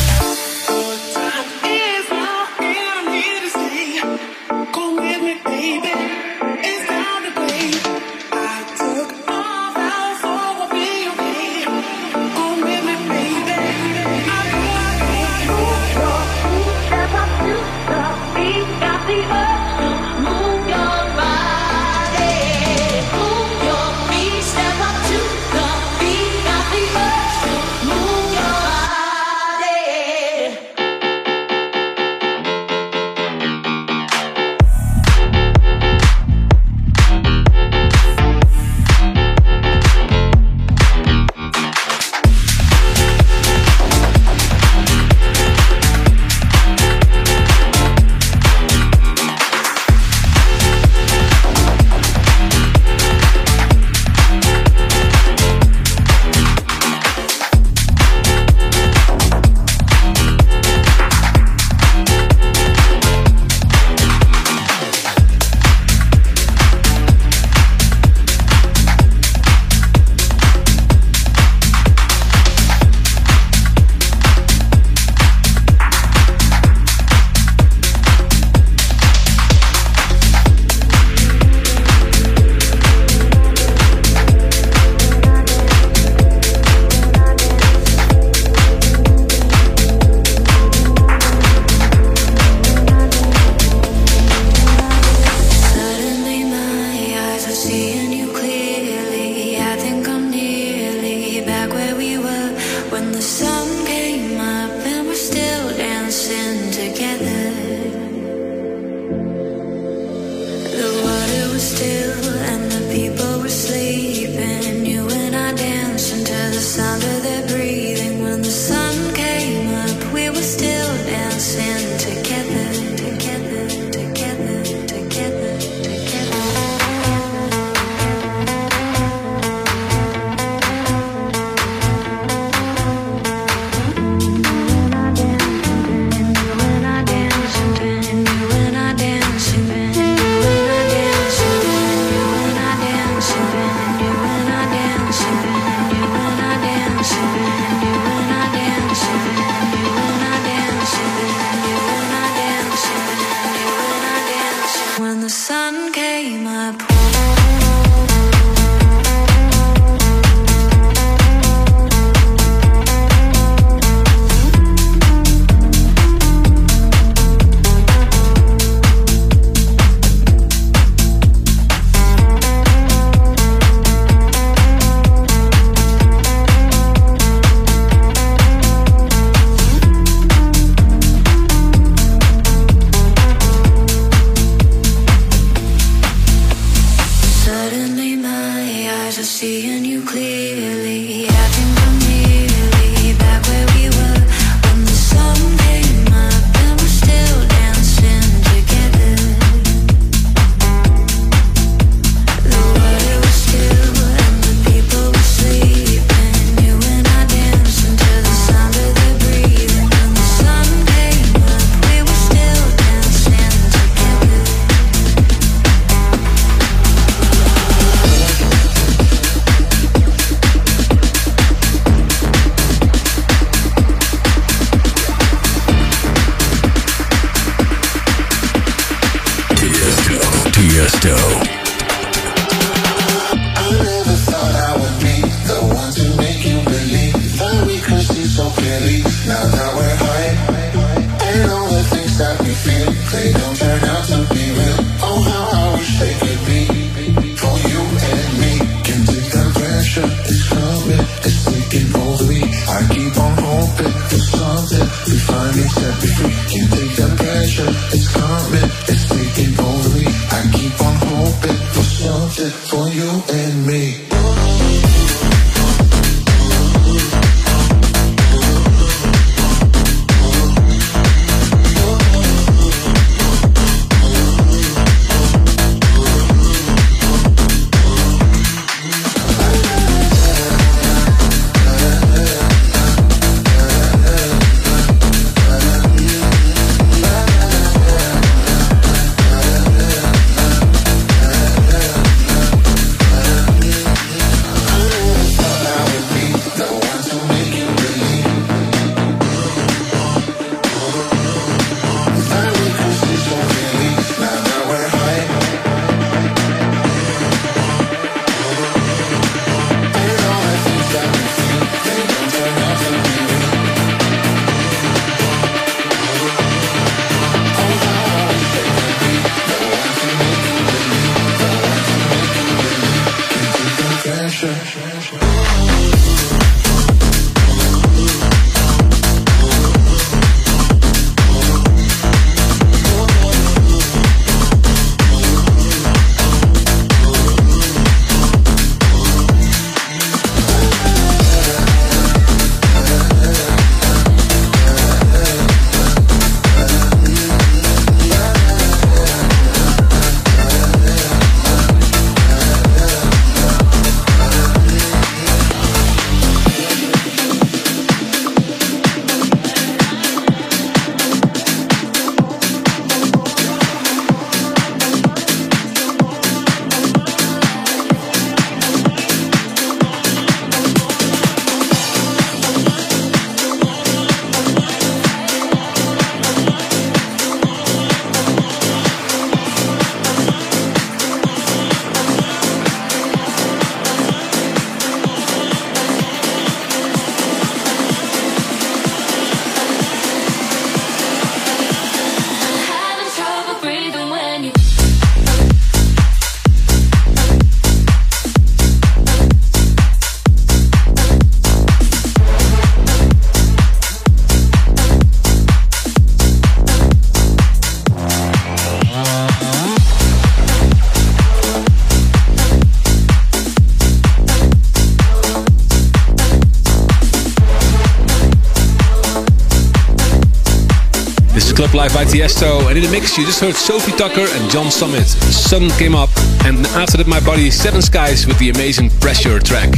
Club 421.72 421.84
Life 421.84 421.94
by 421.94 422.04
Tiesto, 422.04 422.68
and 422.68 422.76
in 422.76 422.84
the 422.84 422.90
mix 422.90 423.16
you 423.16 423.24
just 423.24 423.40
heard 423.40 423.54
Sofi 423.54 423.92
Tukker 423.92 424.28
and 424.36 424.50
John 424.50 424.70
Summit. 424.70 425.06
Sun 425.06 425.70
came 425.78 425.94
up, 425.94 426.10
and 426.44 426.66
after 426.76 426.98
that 426.98 427.06
my 427.06 427.18
buddy 427.20 427.50
Seven 427.50 427.80
Skies 427.80 428.26
with 428.26 428.38
the 428.38 428.50
amazing 428.50 428.90
Pressure 429.00 429.40
track. 429.40 429.70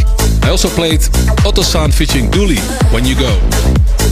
I 0.42 0.50
also 0.50 0.68
played 0.68 1.06
Otto 1.46 1.62
Sand 1.62 1.94
featuring 1.94 2.30
Dooley, 2.30 2.58
When 2.90 3.04
You 3.04 3.14
Go. 3.14 3.38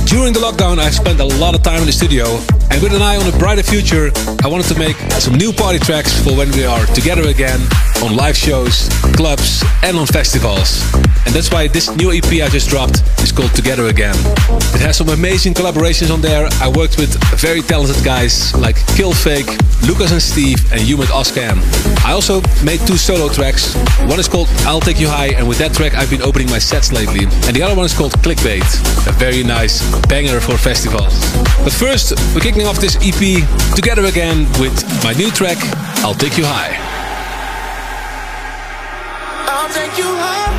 During 0.06 0.32
the 0.32 0.38
lockdown 0.38 0.78
I 0.78 0.90
spent 0.90 1.18
a 1.18 1.24
lot 1.24 1.56
of 1.56 1.62
time 1.62 1.80
in 1.80 1.86
the 1.86 1.92
studio, 1.92 2.26
and 2.70 2.80
with 2.80 2.94
an 2.94 3.02
eye 3.02 3.16
on 3.16 3.26
a 3.26 3.36
brighter 3.36 3.64
future, 3.64 4.12
I 4.44 4.46
wanted 4.46 4.66
to 4.72 4.78
make 4.78 4.96
some 5.18 5.34
new 5.34 5.52
party 5.52 5.80
tracks 5.80 6.14
for 6.22 6.36
when 6.36 6.52
we 6.52 6.64
are 6.64 6.86
together 6.94 7.26
again 7.28 7.60
on 8.00 8.14
live 8.14 8.36
shows, 8.36 8.88
clubs, 9.16 9.64
and 9.82 9.96
on 9.96 10.06
festivals. 10.06 10.86
And 11.24 11.34
that's 11.34 11.50
why 11.50 11.68
this 11.68 11.94
new 11.96 12.12
EP 12.12 12.42
I 12.42 12.48
just 12.48 12.68
dropped 12.68 13.02
is 13.22 13.32
called 13.32 13.54
Together 13.54 13.86
Again. 13.86 14.14
It 14.74 14.80
has 14.80 14.96
some 14.96 15.08
amazing 15.08 15.54
collaborations 15.54 16.12
on 16.12 16.20
there. 16.20 16.48
I 16.60 16.68
worked 16.68 16.98
with 16.98 17.14
very 17.40 17.62
talented 17.62 18.04
guys 18.04 18.54
like 18.56 18.76
Killfake, 18.96 19.48
Lucas 19.86 20.12
and 20.12 20.20
Steve, 20.20 20.60
and 20.72 20.80
Humid 20.80 21.08
Oscan. 21.08 21.58
I 22.04 22.12
also 22.12 22.40
made 22.64 22.80
two 22.86 22.96
solo 22.96 23.28
tracks. 23.28 23.74
One 24.10 24.18
is 24.18 24.28
called 24.28 24.48
I'll 24.66 24.80
Take 24.80 25.00
You 25.00 25.08
High, 25.08 25.34
and 25.36 25.48
with 25.48 25.58
that 25.58 25.72
track 25.72 25.94
I've 25.94 26.10
been 26.10 26.22
opening 26.22 26.50
my 26.50 26.58
sets 26.58 26.92
lately. 26.92 27.24
And 27.46 27.56
the 27.56 27.62
other 27.62 27.74
one 27.74 27.86
is 27.86 27.94
called 27.96 28.12
Clickbait, 28.24 28.66
a 29.08 29.12
very 29.12 29.42
nice 29.42 29.80
banger 30.06 30.40
for 30.40 30.56
festivals. 30.58 31.14
But 31.64 31.72
first, 31.72 32.12
we're 32.34 32.40
kicking 32.40 32.66
off 32.66 32.78
this 32.78 32.96
EP 33.00 33.42
together 33.74 34.06
again 34.06 34.46
with 34.60 34.74
my 35.04 35.12
new 35.14 35.30
track, 35.30 35.58
I'll 36.04 36.14
Take 36.14 36.36
You 36.36 36.44
High. 36.44 36.92
I'll 39.48 39.68
take 39.68 39.96
you 39.96 40.04
high, 40.04 40.51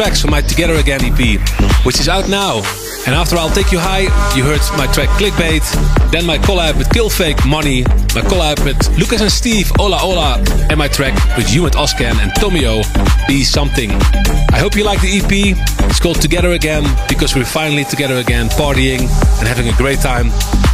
tracks 0.00 0.22
from 0.22 0.30
my 0.30 0.40
Together 0.40 0.76
Again 0.76 1.00
EP, 1.04 1.38
which 1.84 2.00
is 2.00 2.08
out 2.08 2.26
now. 2.26 2.62
And 3.04 3.14
after 3.14 3.36
I'll 3.36 3.50
Take 3.50 3.70
You 3.70 3.78
High, 3.78 4.08
you 4.34 4.42
heard 4.42 4.62
my 4.78 4.90
track 4.94 5.10
Clickbait, 5.20 5.60
then 6.10 6.24
my 6.24 6.38
collab 6.38 6.78
with 6.78 6.88
Killfake 6.88 7.46
Money, 7.46 7.82
my 8.16 8.24
collab 8.24 8.64
with 8.64 8.78
Lucas 8.98 9.20
and 9.20 9.30
Steve, 9.30 9.70
Ola 9.78 10.00
Ola, 10.02 10.42
and 10.70 10.78
my 10.78 10.88
track 10.88 11.12
with 11.36 11.52
you 11.52 11.66
and 11.66 11.74
Oscan 11.74 12.16
and 12.16 12.32
Tomio, 12.40 12.80
Be 13.28 13.44
Something. 13.44 13.90
I 14.52 14.58
hope 14.58 14.74
you 14.74 14.84
like 14.84 15.02
the 15.02 15.18
EP. 15.18 15.54
It's 15.90 16.00
called 16.00 16.18
Together 16.22 16.52
Again 16.52 16.84
because 17.06 17.36
we're 17.36 17.44
finally 17.44 17.84
together 17.84 18.16
again, 18.16 18.48
partying 18.48 19.00
and 19.00 19.46
having 19.46 19.68
a 19.68 19.76
great 19.76 20.00
time. 20.00 20.30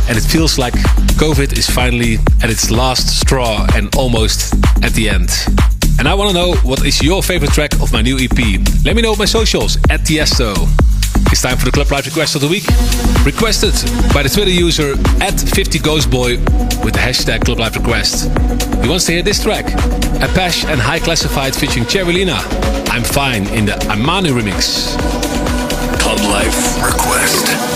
And 0.08 0.16
it 0.16 0.22
feels 0.22 0.56
like 0.56 0.74
COVID 1.18 1.58
is 1.58 1.68
finally 1.68 2.18
at 2.44 2.50
its 2.50 2.70
last 2.70 3.18
straw 3.18 3.66
and 3.74 3.92
almost 3.96 4.54
at 4.84 4.92
the 4.92 5.08
end. 5.08 5.30
And 5.98 6.06
I 6.06 6.14
want 6.14 6.30
to 6.30 6.34
know 6.34 6.54
what 6.56 6.84
is 6.84 7.02
your 7.02 7.22
favorite 7.22 7.52
track 7.52 7.72
of 7.80 7.92
my 7.92 8.02
new 8.02 8.18
EP. 8.18 8.38
Let 8.84 8.96
me 8.96 9.02
know 9.02 9.12
on 9.12 9.18
my 9.18 9.24
socials 9.24 9.76
at 9.88 10.00
Tiesto. 10.00 10.54
It's 11.32 11.42
time 11.42 11.56
for 11.56 11.64
the 11.64 11.72
Club 11.72 11.90
Life 11.90 12.06
request 12.06 12.34
of 12.34 12.42
the 12.42 12.48
week. 12.48 12.66
Requested 13.24 13.72
by 14.12 14.22
the 14.22 14.28
Twitter 14.28 14.50
user 14.50 14.92
at 15.22 15.34
50ghostboy 15.34 16.84
with 16.84 16.94
the 16.94 17.00
hashtag 17.00 17.44
Club 17.44 17.58
Life 17.58 17.76
request. 17.76 18.30
He 18.82 18.88
wants 18.88 19.06
to 19.06 19.12
hear 19.12 19.22
this 19.22 19.42
track. 19.42 19.66
Apache 20.22 20.68
and 20.68 20.80
High 20.80 21.00
Classified 21.00 21.54
featuring 21.54 21.86
Cherilina. 21.86 22.38
I'm 22.90 23.02
fine 23.02 23.46
in 23.48 23.66
the 23.66 23.76
Amani 23.90 24.30
remix. 24.30 24.96
Club 26.00 26.20
Life 26.20 26.82
Request. 26.84 27.75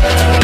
Thank 0.00 0.37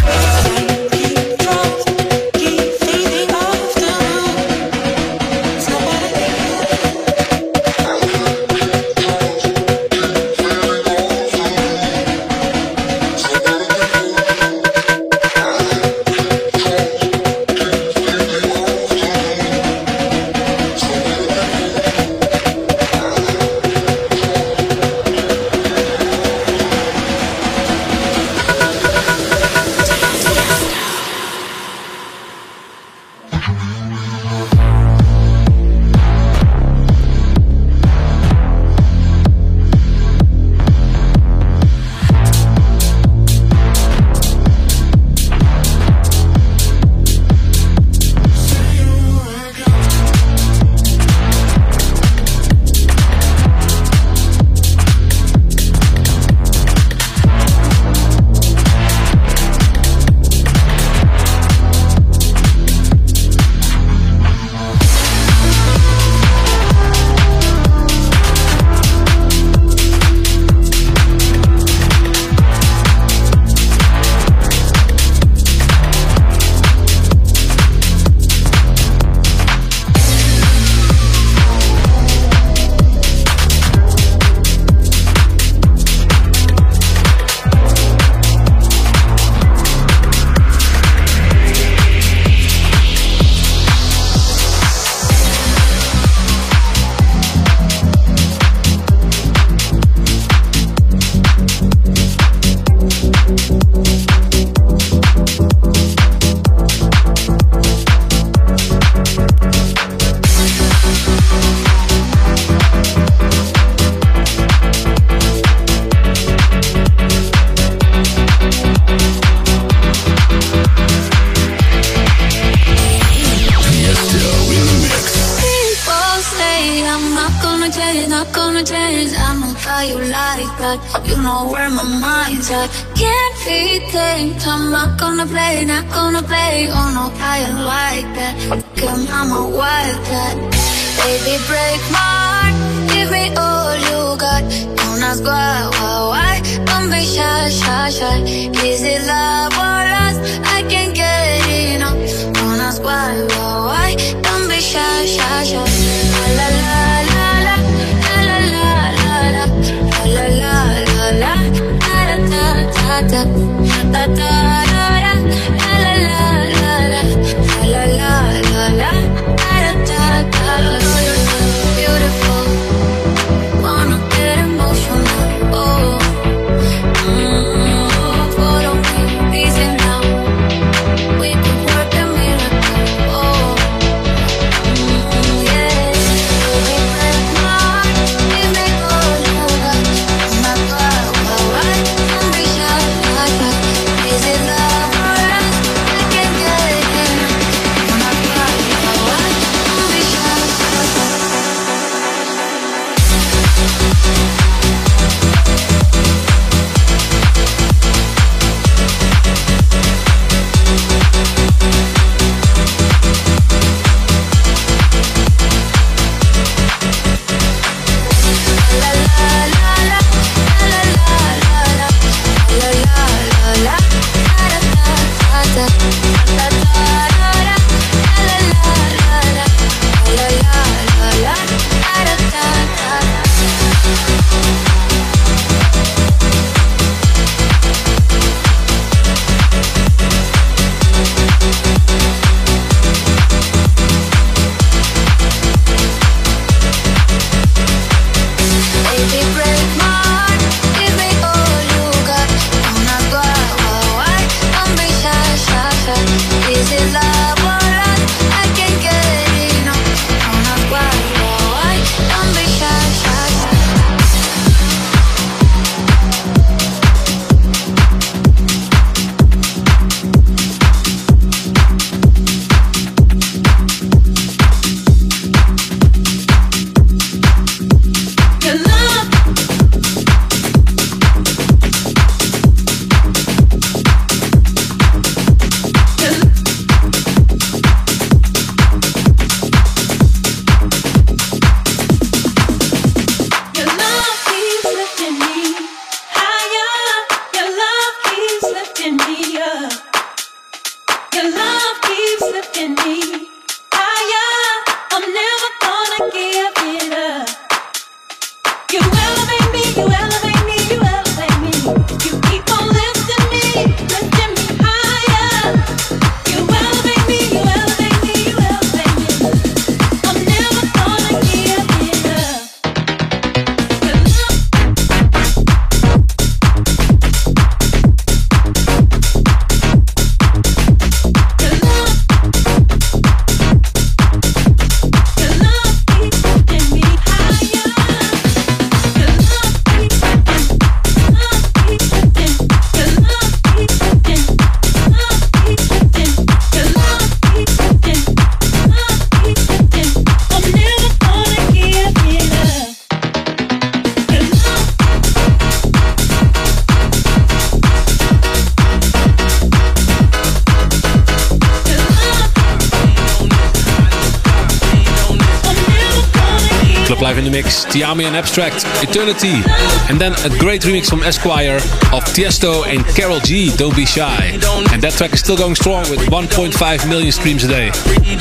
Tiami 367.75 368.05
and 368.05 368.15
Abstract, 368.15 368.63
Eternity. 368.87 369.43
And 369.91 370.01
then 370.01 370.13
a 370.25 370.31
great 370.39 370.63
remix 370.63 370.89
from 370.89 371.03
Esquire 371.03 371.57
of 371.91 372.07
Tiesto 372.15 372.65
and 372.65 372.87
Karol 372.95 373.19
G, 373.19 373.51
Don't 373.57 373.75
Be 373.75 373.85
Shy. 373.85 374.39
And 374.71 374.81
that 374.81 374.93
track 374.93 375.13
is 375.13 375.19
still 375.19 375.37
going 375.37 375.57
strong 375.57 375.83
with 375.91 375.99
1.5 376.07 376.89
million 376.89 377.11
streams 377.11 377.43
a 377.43 377.49
day. 377.49 377.73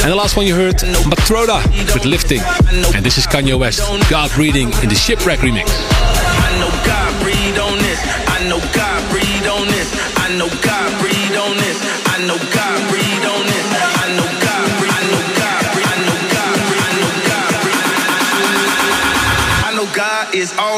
And 0.01 0.09
the 0.09 0.15
last 0.15 0.35
one 0.37 0.47
you 0.47 0.55
heard, 0.55 0.77
Matroda 1.05 1.61
with 1.93 2.05
Lifting. 2.05 2.41
And 2.95 3.05
this 3.05 3.19
is 3.19 3.27
Kanye 3.27 3.53
West, 3.53 3.85
God 4.09 4.31
Breathing 4.33 4.73
in 4.81 4.89
the 4.89 4.95
Shipwreck 4.95 5.37
remix. 5.45 5.69
I 5.69 6.57
know 6.57 6.73
God 6.89 7.13
breathe 7.21 7.59
on 7.61 7.77
this. 7.77 8.01
I 8.25 8.49
know 8.49 8.57
God 8.73 9.01
breathe 9.13 9.47
on 9.53 9.67
this. 9.69 9.89
I 10.17 10.33
know 10.33 10.49
God 10.65 10.89
breathe 10.97 11.37
on 11.37 11.53
this. 11.61 11.77
I 12.09 12.25
know 12.25 12.37
God. 12.55 12.72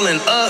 and 0.07 0.21
up. 0.27 0.44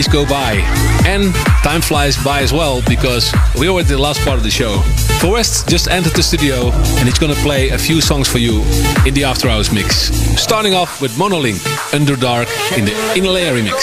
Days 0.00 0.08
Go 0.08 0.24
By. 0.24 0.52
And 1.04 1.34
time 1.62 1.82
flies 1.82 2.16
by 2.24 2.40
as 2.40 2.54
well 2.54 2.80
because 2.88 3.30
we 3.58 3.68
are 3.68 3.80
at 3.80 3.86
the 3.86 3.98
last 3.98 4.18
part 4.24 4.38
of 4.38 4.42
the 4.42 4.50
show. 4.50 4.78
For 5.20 5.32
West 5.32 5.68
just 5.68 5.88
entered 5.88 6.14
the 6.14 6.22
studio 6.22 6.70
and 6.72 7.04
he's 7.06 7.18
gonna 7.18 7.42
play 7.46 7.68
a 7.68 7.76
few 7.76 8.00
songs 8.00 8.26
for 8.26 8.38
you 8.38 8.62
in 9.04 9.12
the 9.12 9.24
After 9.24 9.50
Hours 9.50 9.70
mix. 9.70 10.08
Starting 10.40 10.72
off 10.72 11.02
with 11.02 11.12
Monolink, 11.18 11.60
Underdark 11.92 12.48
in 12.78 12.86
the 12.86 12.94
Inlay 13.14 13.44
remix. 13.52 13.78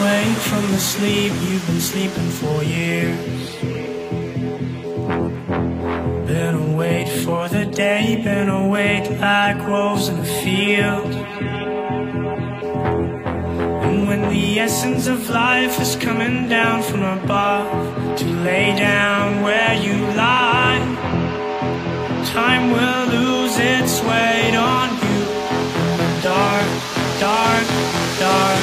awake 0.00 0.36
from 0.38 0.62
the 0.72 0.80
sleep 0.80 1.32
you've 1.46 1.64
been 1.68 1.80
sleeping 1.80 2.30
for 2.40 2.64
years. 2.64 3.54
Been 6.26 6.54
awake 6.72 7.08
for 7.24 7.48
the 7.48 7.66
day, 7.66 8.20
been 8.24 8.48
awake 8.48 9.08
like 9.20 9.64
wolves 9.68 10.08
in 10.08 10.18
a 10.18 10.24
field. 10.42 11.13
Essence 14.84 15.06
of 15.06 15.30
life 15.30 15.80
is 15.80 15.96
coming 15.96 16.46
down 16.46 16.82
from 16.82 17.02
above 17.02 18.18
to 18.18 18.26
lay 18.44 18.76
down 18.76 19.42
where 19.42 19.72
you 19.82 19.96
lie, 20.14 20.78
time 22.26 22.70
will 22.70 23.06
lose 23.06 23.56
its 23.56 24.02
weight 24.02 24.54
on 24.54 24.90
you. 25.04 25.20
Dark, 26.22 26.68
dark, 27.18 27.66
dark, 28.18 28.60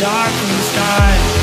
darkened 0.00 0.60
sky. 0.72 1.39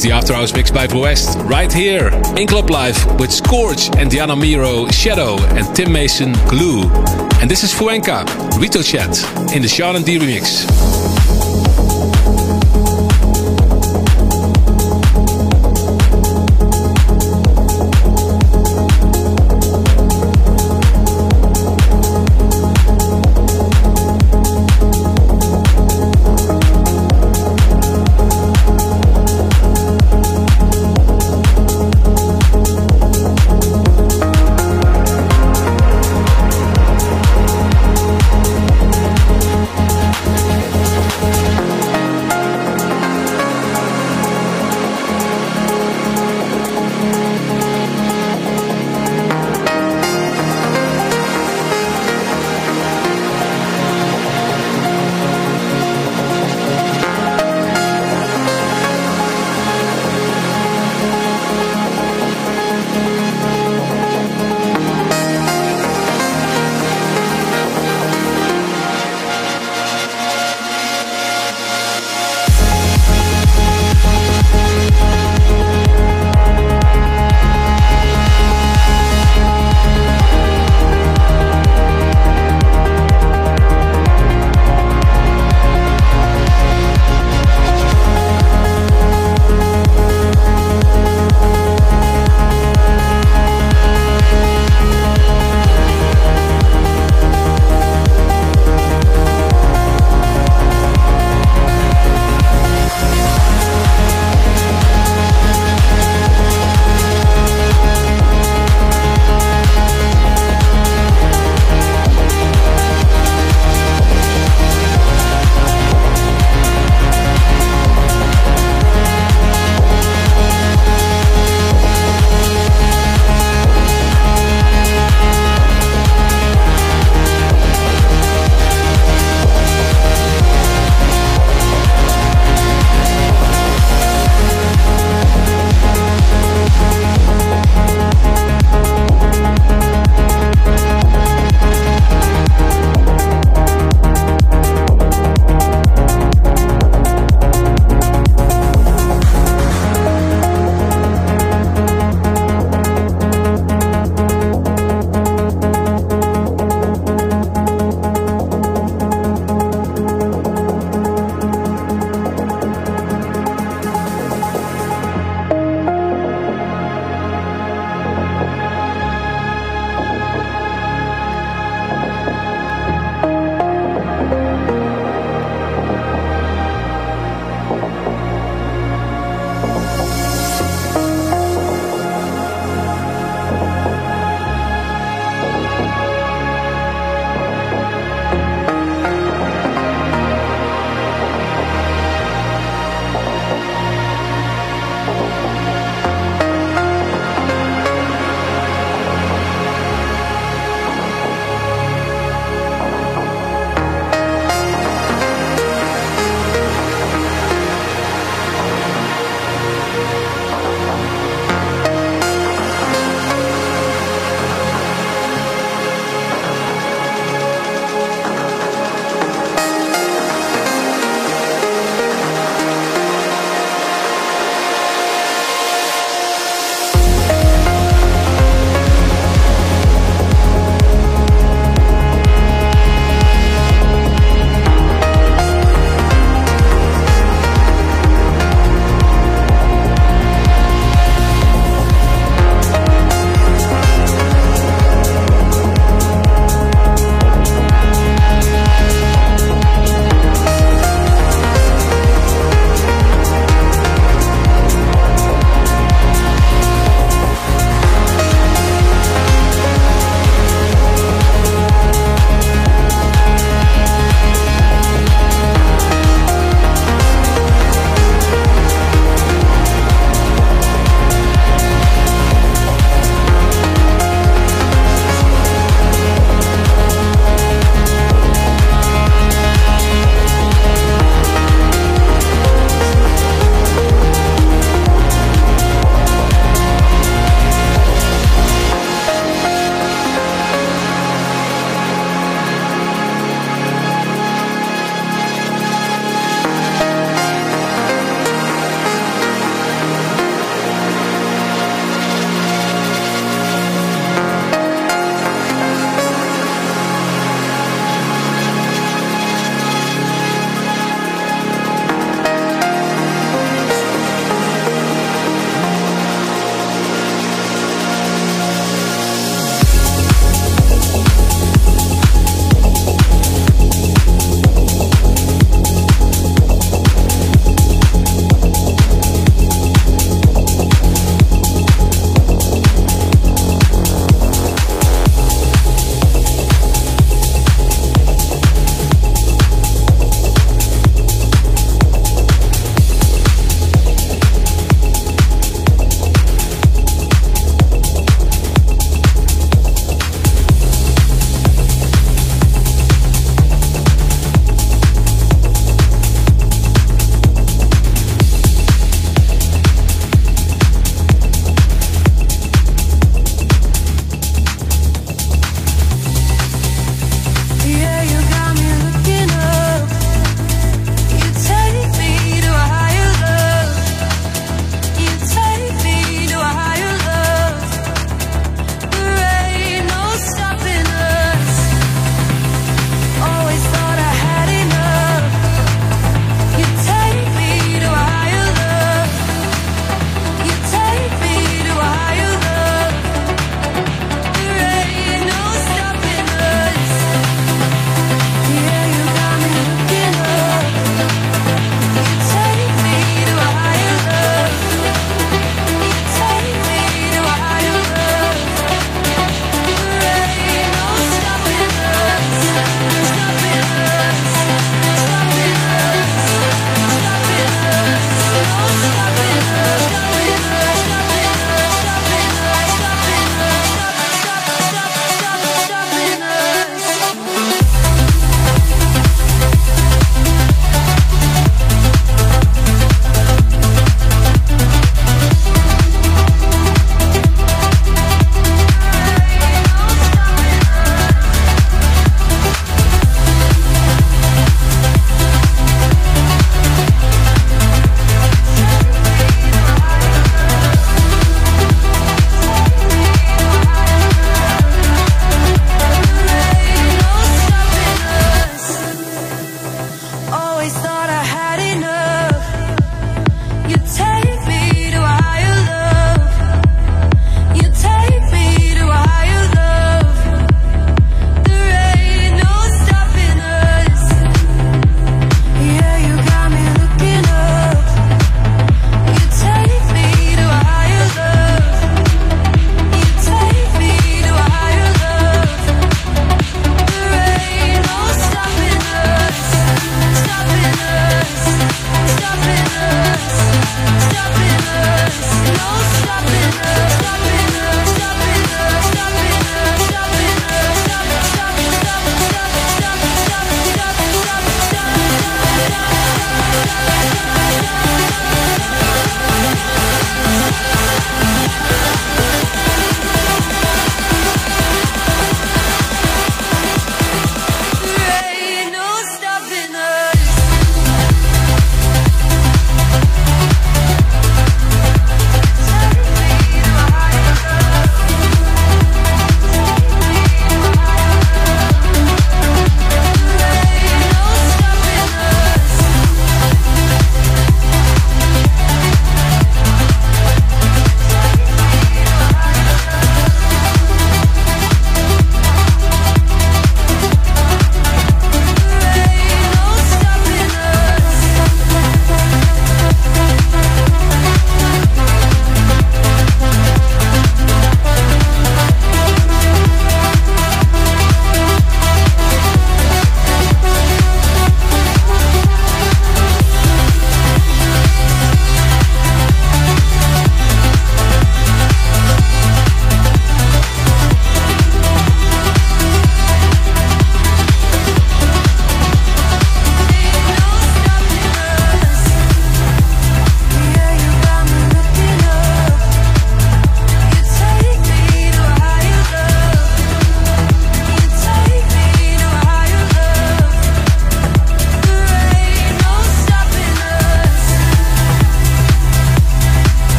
Is 0.00 0.04
the 0.04 0.12
After 0.12 0.32
Hours 0.34 0.54
mix 0.54 0.70
by 0.70 0.86
Blue 0.86 1.02
West, 1.02 1.38
right 1.40 1.72
here 1.72 2.08
in 2.36 2.46
Club 2.46 2.70
Life 2.70 3.04
with 3.18 3.30
Scorch 3.30 3.90
and 3.96 4.10
Diana 4.10 4.34
Miro, 4.34 4.86
Shadow, 4.88 5.36
and 5.56 5.74
Tim 5.76 5.92
Mason, 5.92 6.32
Glue. 6.48 6.82
And 7.40 7.50
this 7.50 7.64
is 7.64 7.72
Fuenka, 7.72 8.24
Rito 8.58 8.82
Chat 8.82 9.10
in 9.54 9.62
the 9.62 9.68
Sean 9.68 9.96
and 9.96 10.04
D 10.04 10.18
remix. 10.18 10.89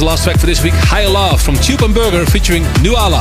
The 0.00 0.06
last 0.06 0.24
track 0.24 0.40
for 0.40 0.46
this 0.46 0.64
week, 0.64 0.72
Higher 0.88 1.10
Love 1.10 1.42
from 1.42 1.56
Tube 1.56 1.82
and 1.82 1.94
Berger 1.94 2.24
featuring 2.24 2.62
Nuala. 2.80 3.20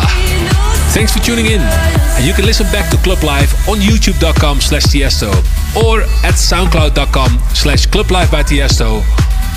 Thanks 0.95 1.11
for 1.11 1.19
tuning 1.19 1.47
in. 1.47 1.59
And 1.59 2.23
you 2.23 2.31
can 2.31 2.45
listen 2.45 2.71
back 2.71 2.89
to 2.91 2.97
Club 3.03 3.21
Life 3.21 3.67
on 3.67 3.79
youtube.com 3.79 4.61
slash 4.61 4.83
Tiesto 4.83 5.27
or 5.75 6.03
at 6.23 6.39
soundcloud.com 6.39 7.37
slash 7.51 7.85
Club 7.87 8.09
Life 8.11 8.31
by 8.31 8.43
Tiesto 8.43 9.03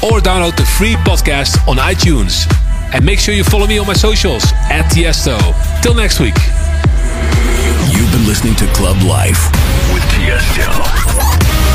or 0.02 0.18
download 0.18 0.56
the 0.56 0.66
free 0.66 0.94
podcast 1.06 1.62
on 1.68 1.76
iTunes. 1.76 2.50
And 2.92 3.06
make 3.06 3.20
sure 3.20 3.34
you 3.36 3.44
follow 3.44 3.68
me 3.68 3.78
on 3.78 3.86
my 3.86 3.94
socials 3.94 4.42
at 4.66 4.90
Tiesto. 4.90 5.38
Till 5.80 5.94
next 5.94 6.18
week. 6.18 6.34
You've 7.94 8.10
been 8.10 8.26
listening 8.26 8.56
to 8.56 8.66
Club 8.74 9.00
Life 9.06 9.46
with 9.94 10.02
Tiesto. 10.18 10.66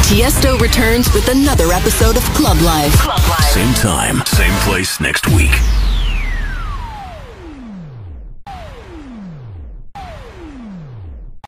Tiesto 0.03 0.60
returns 0.60 1.07
with 1.14 1.30
another 1.30 1.72
episode 1.72 2.18
of 2.18 2.24
Club 2.36 2.60
Life. 2.60 3.16
Same 3.57 3.73
time, 3.73 4.23
same 4.27 4.53
place 4.59 4.99
next 4.99 5.27
week. 5.29 5.76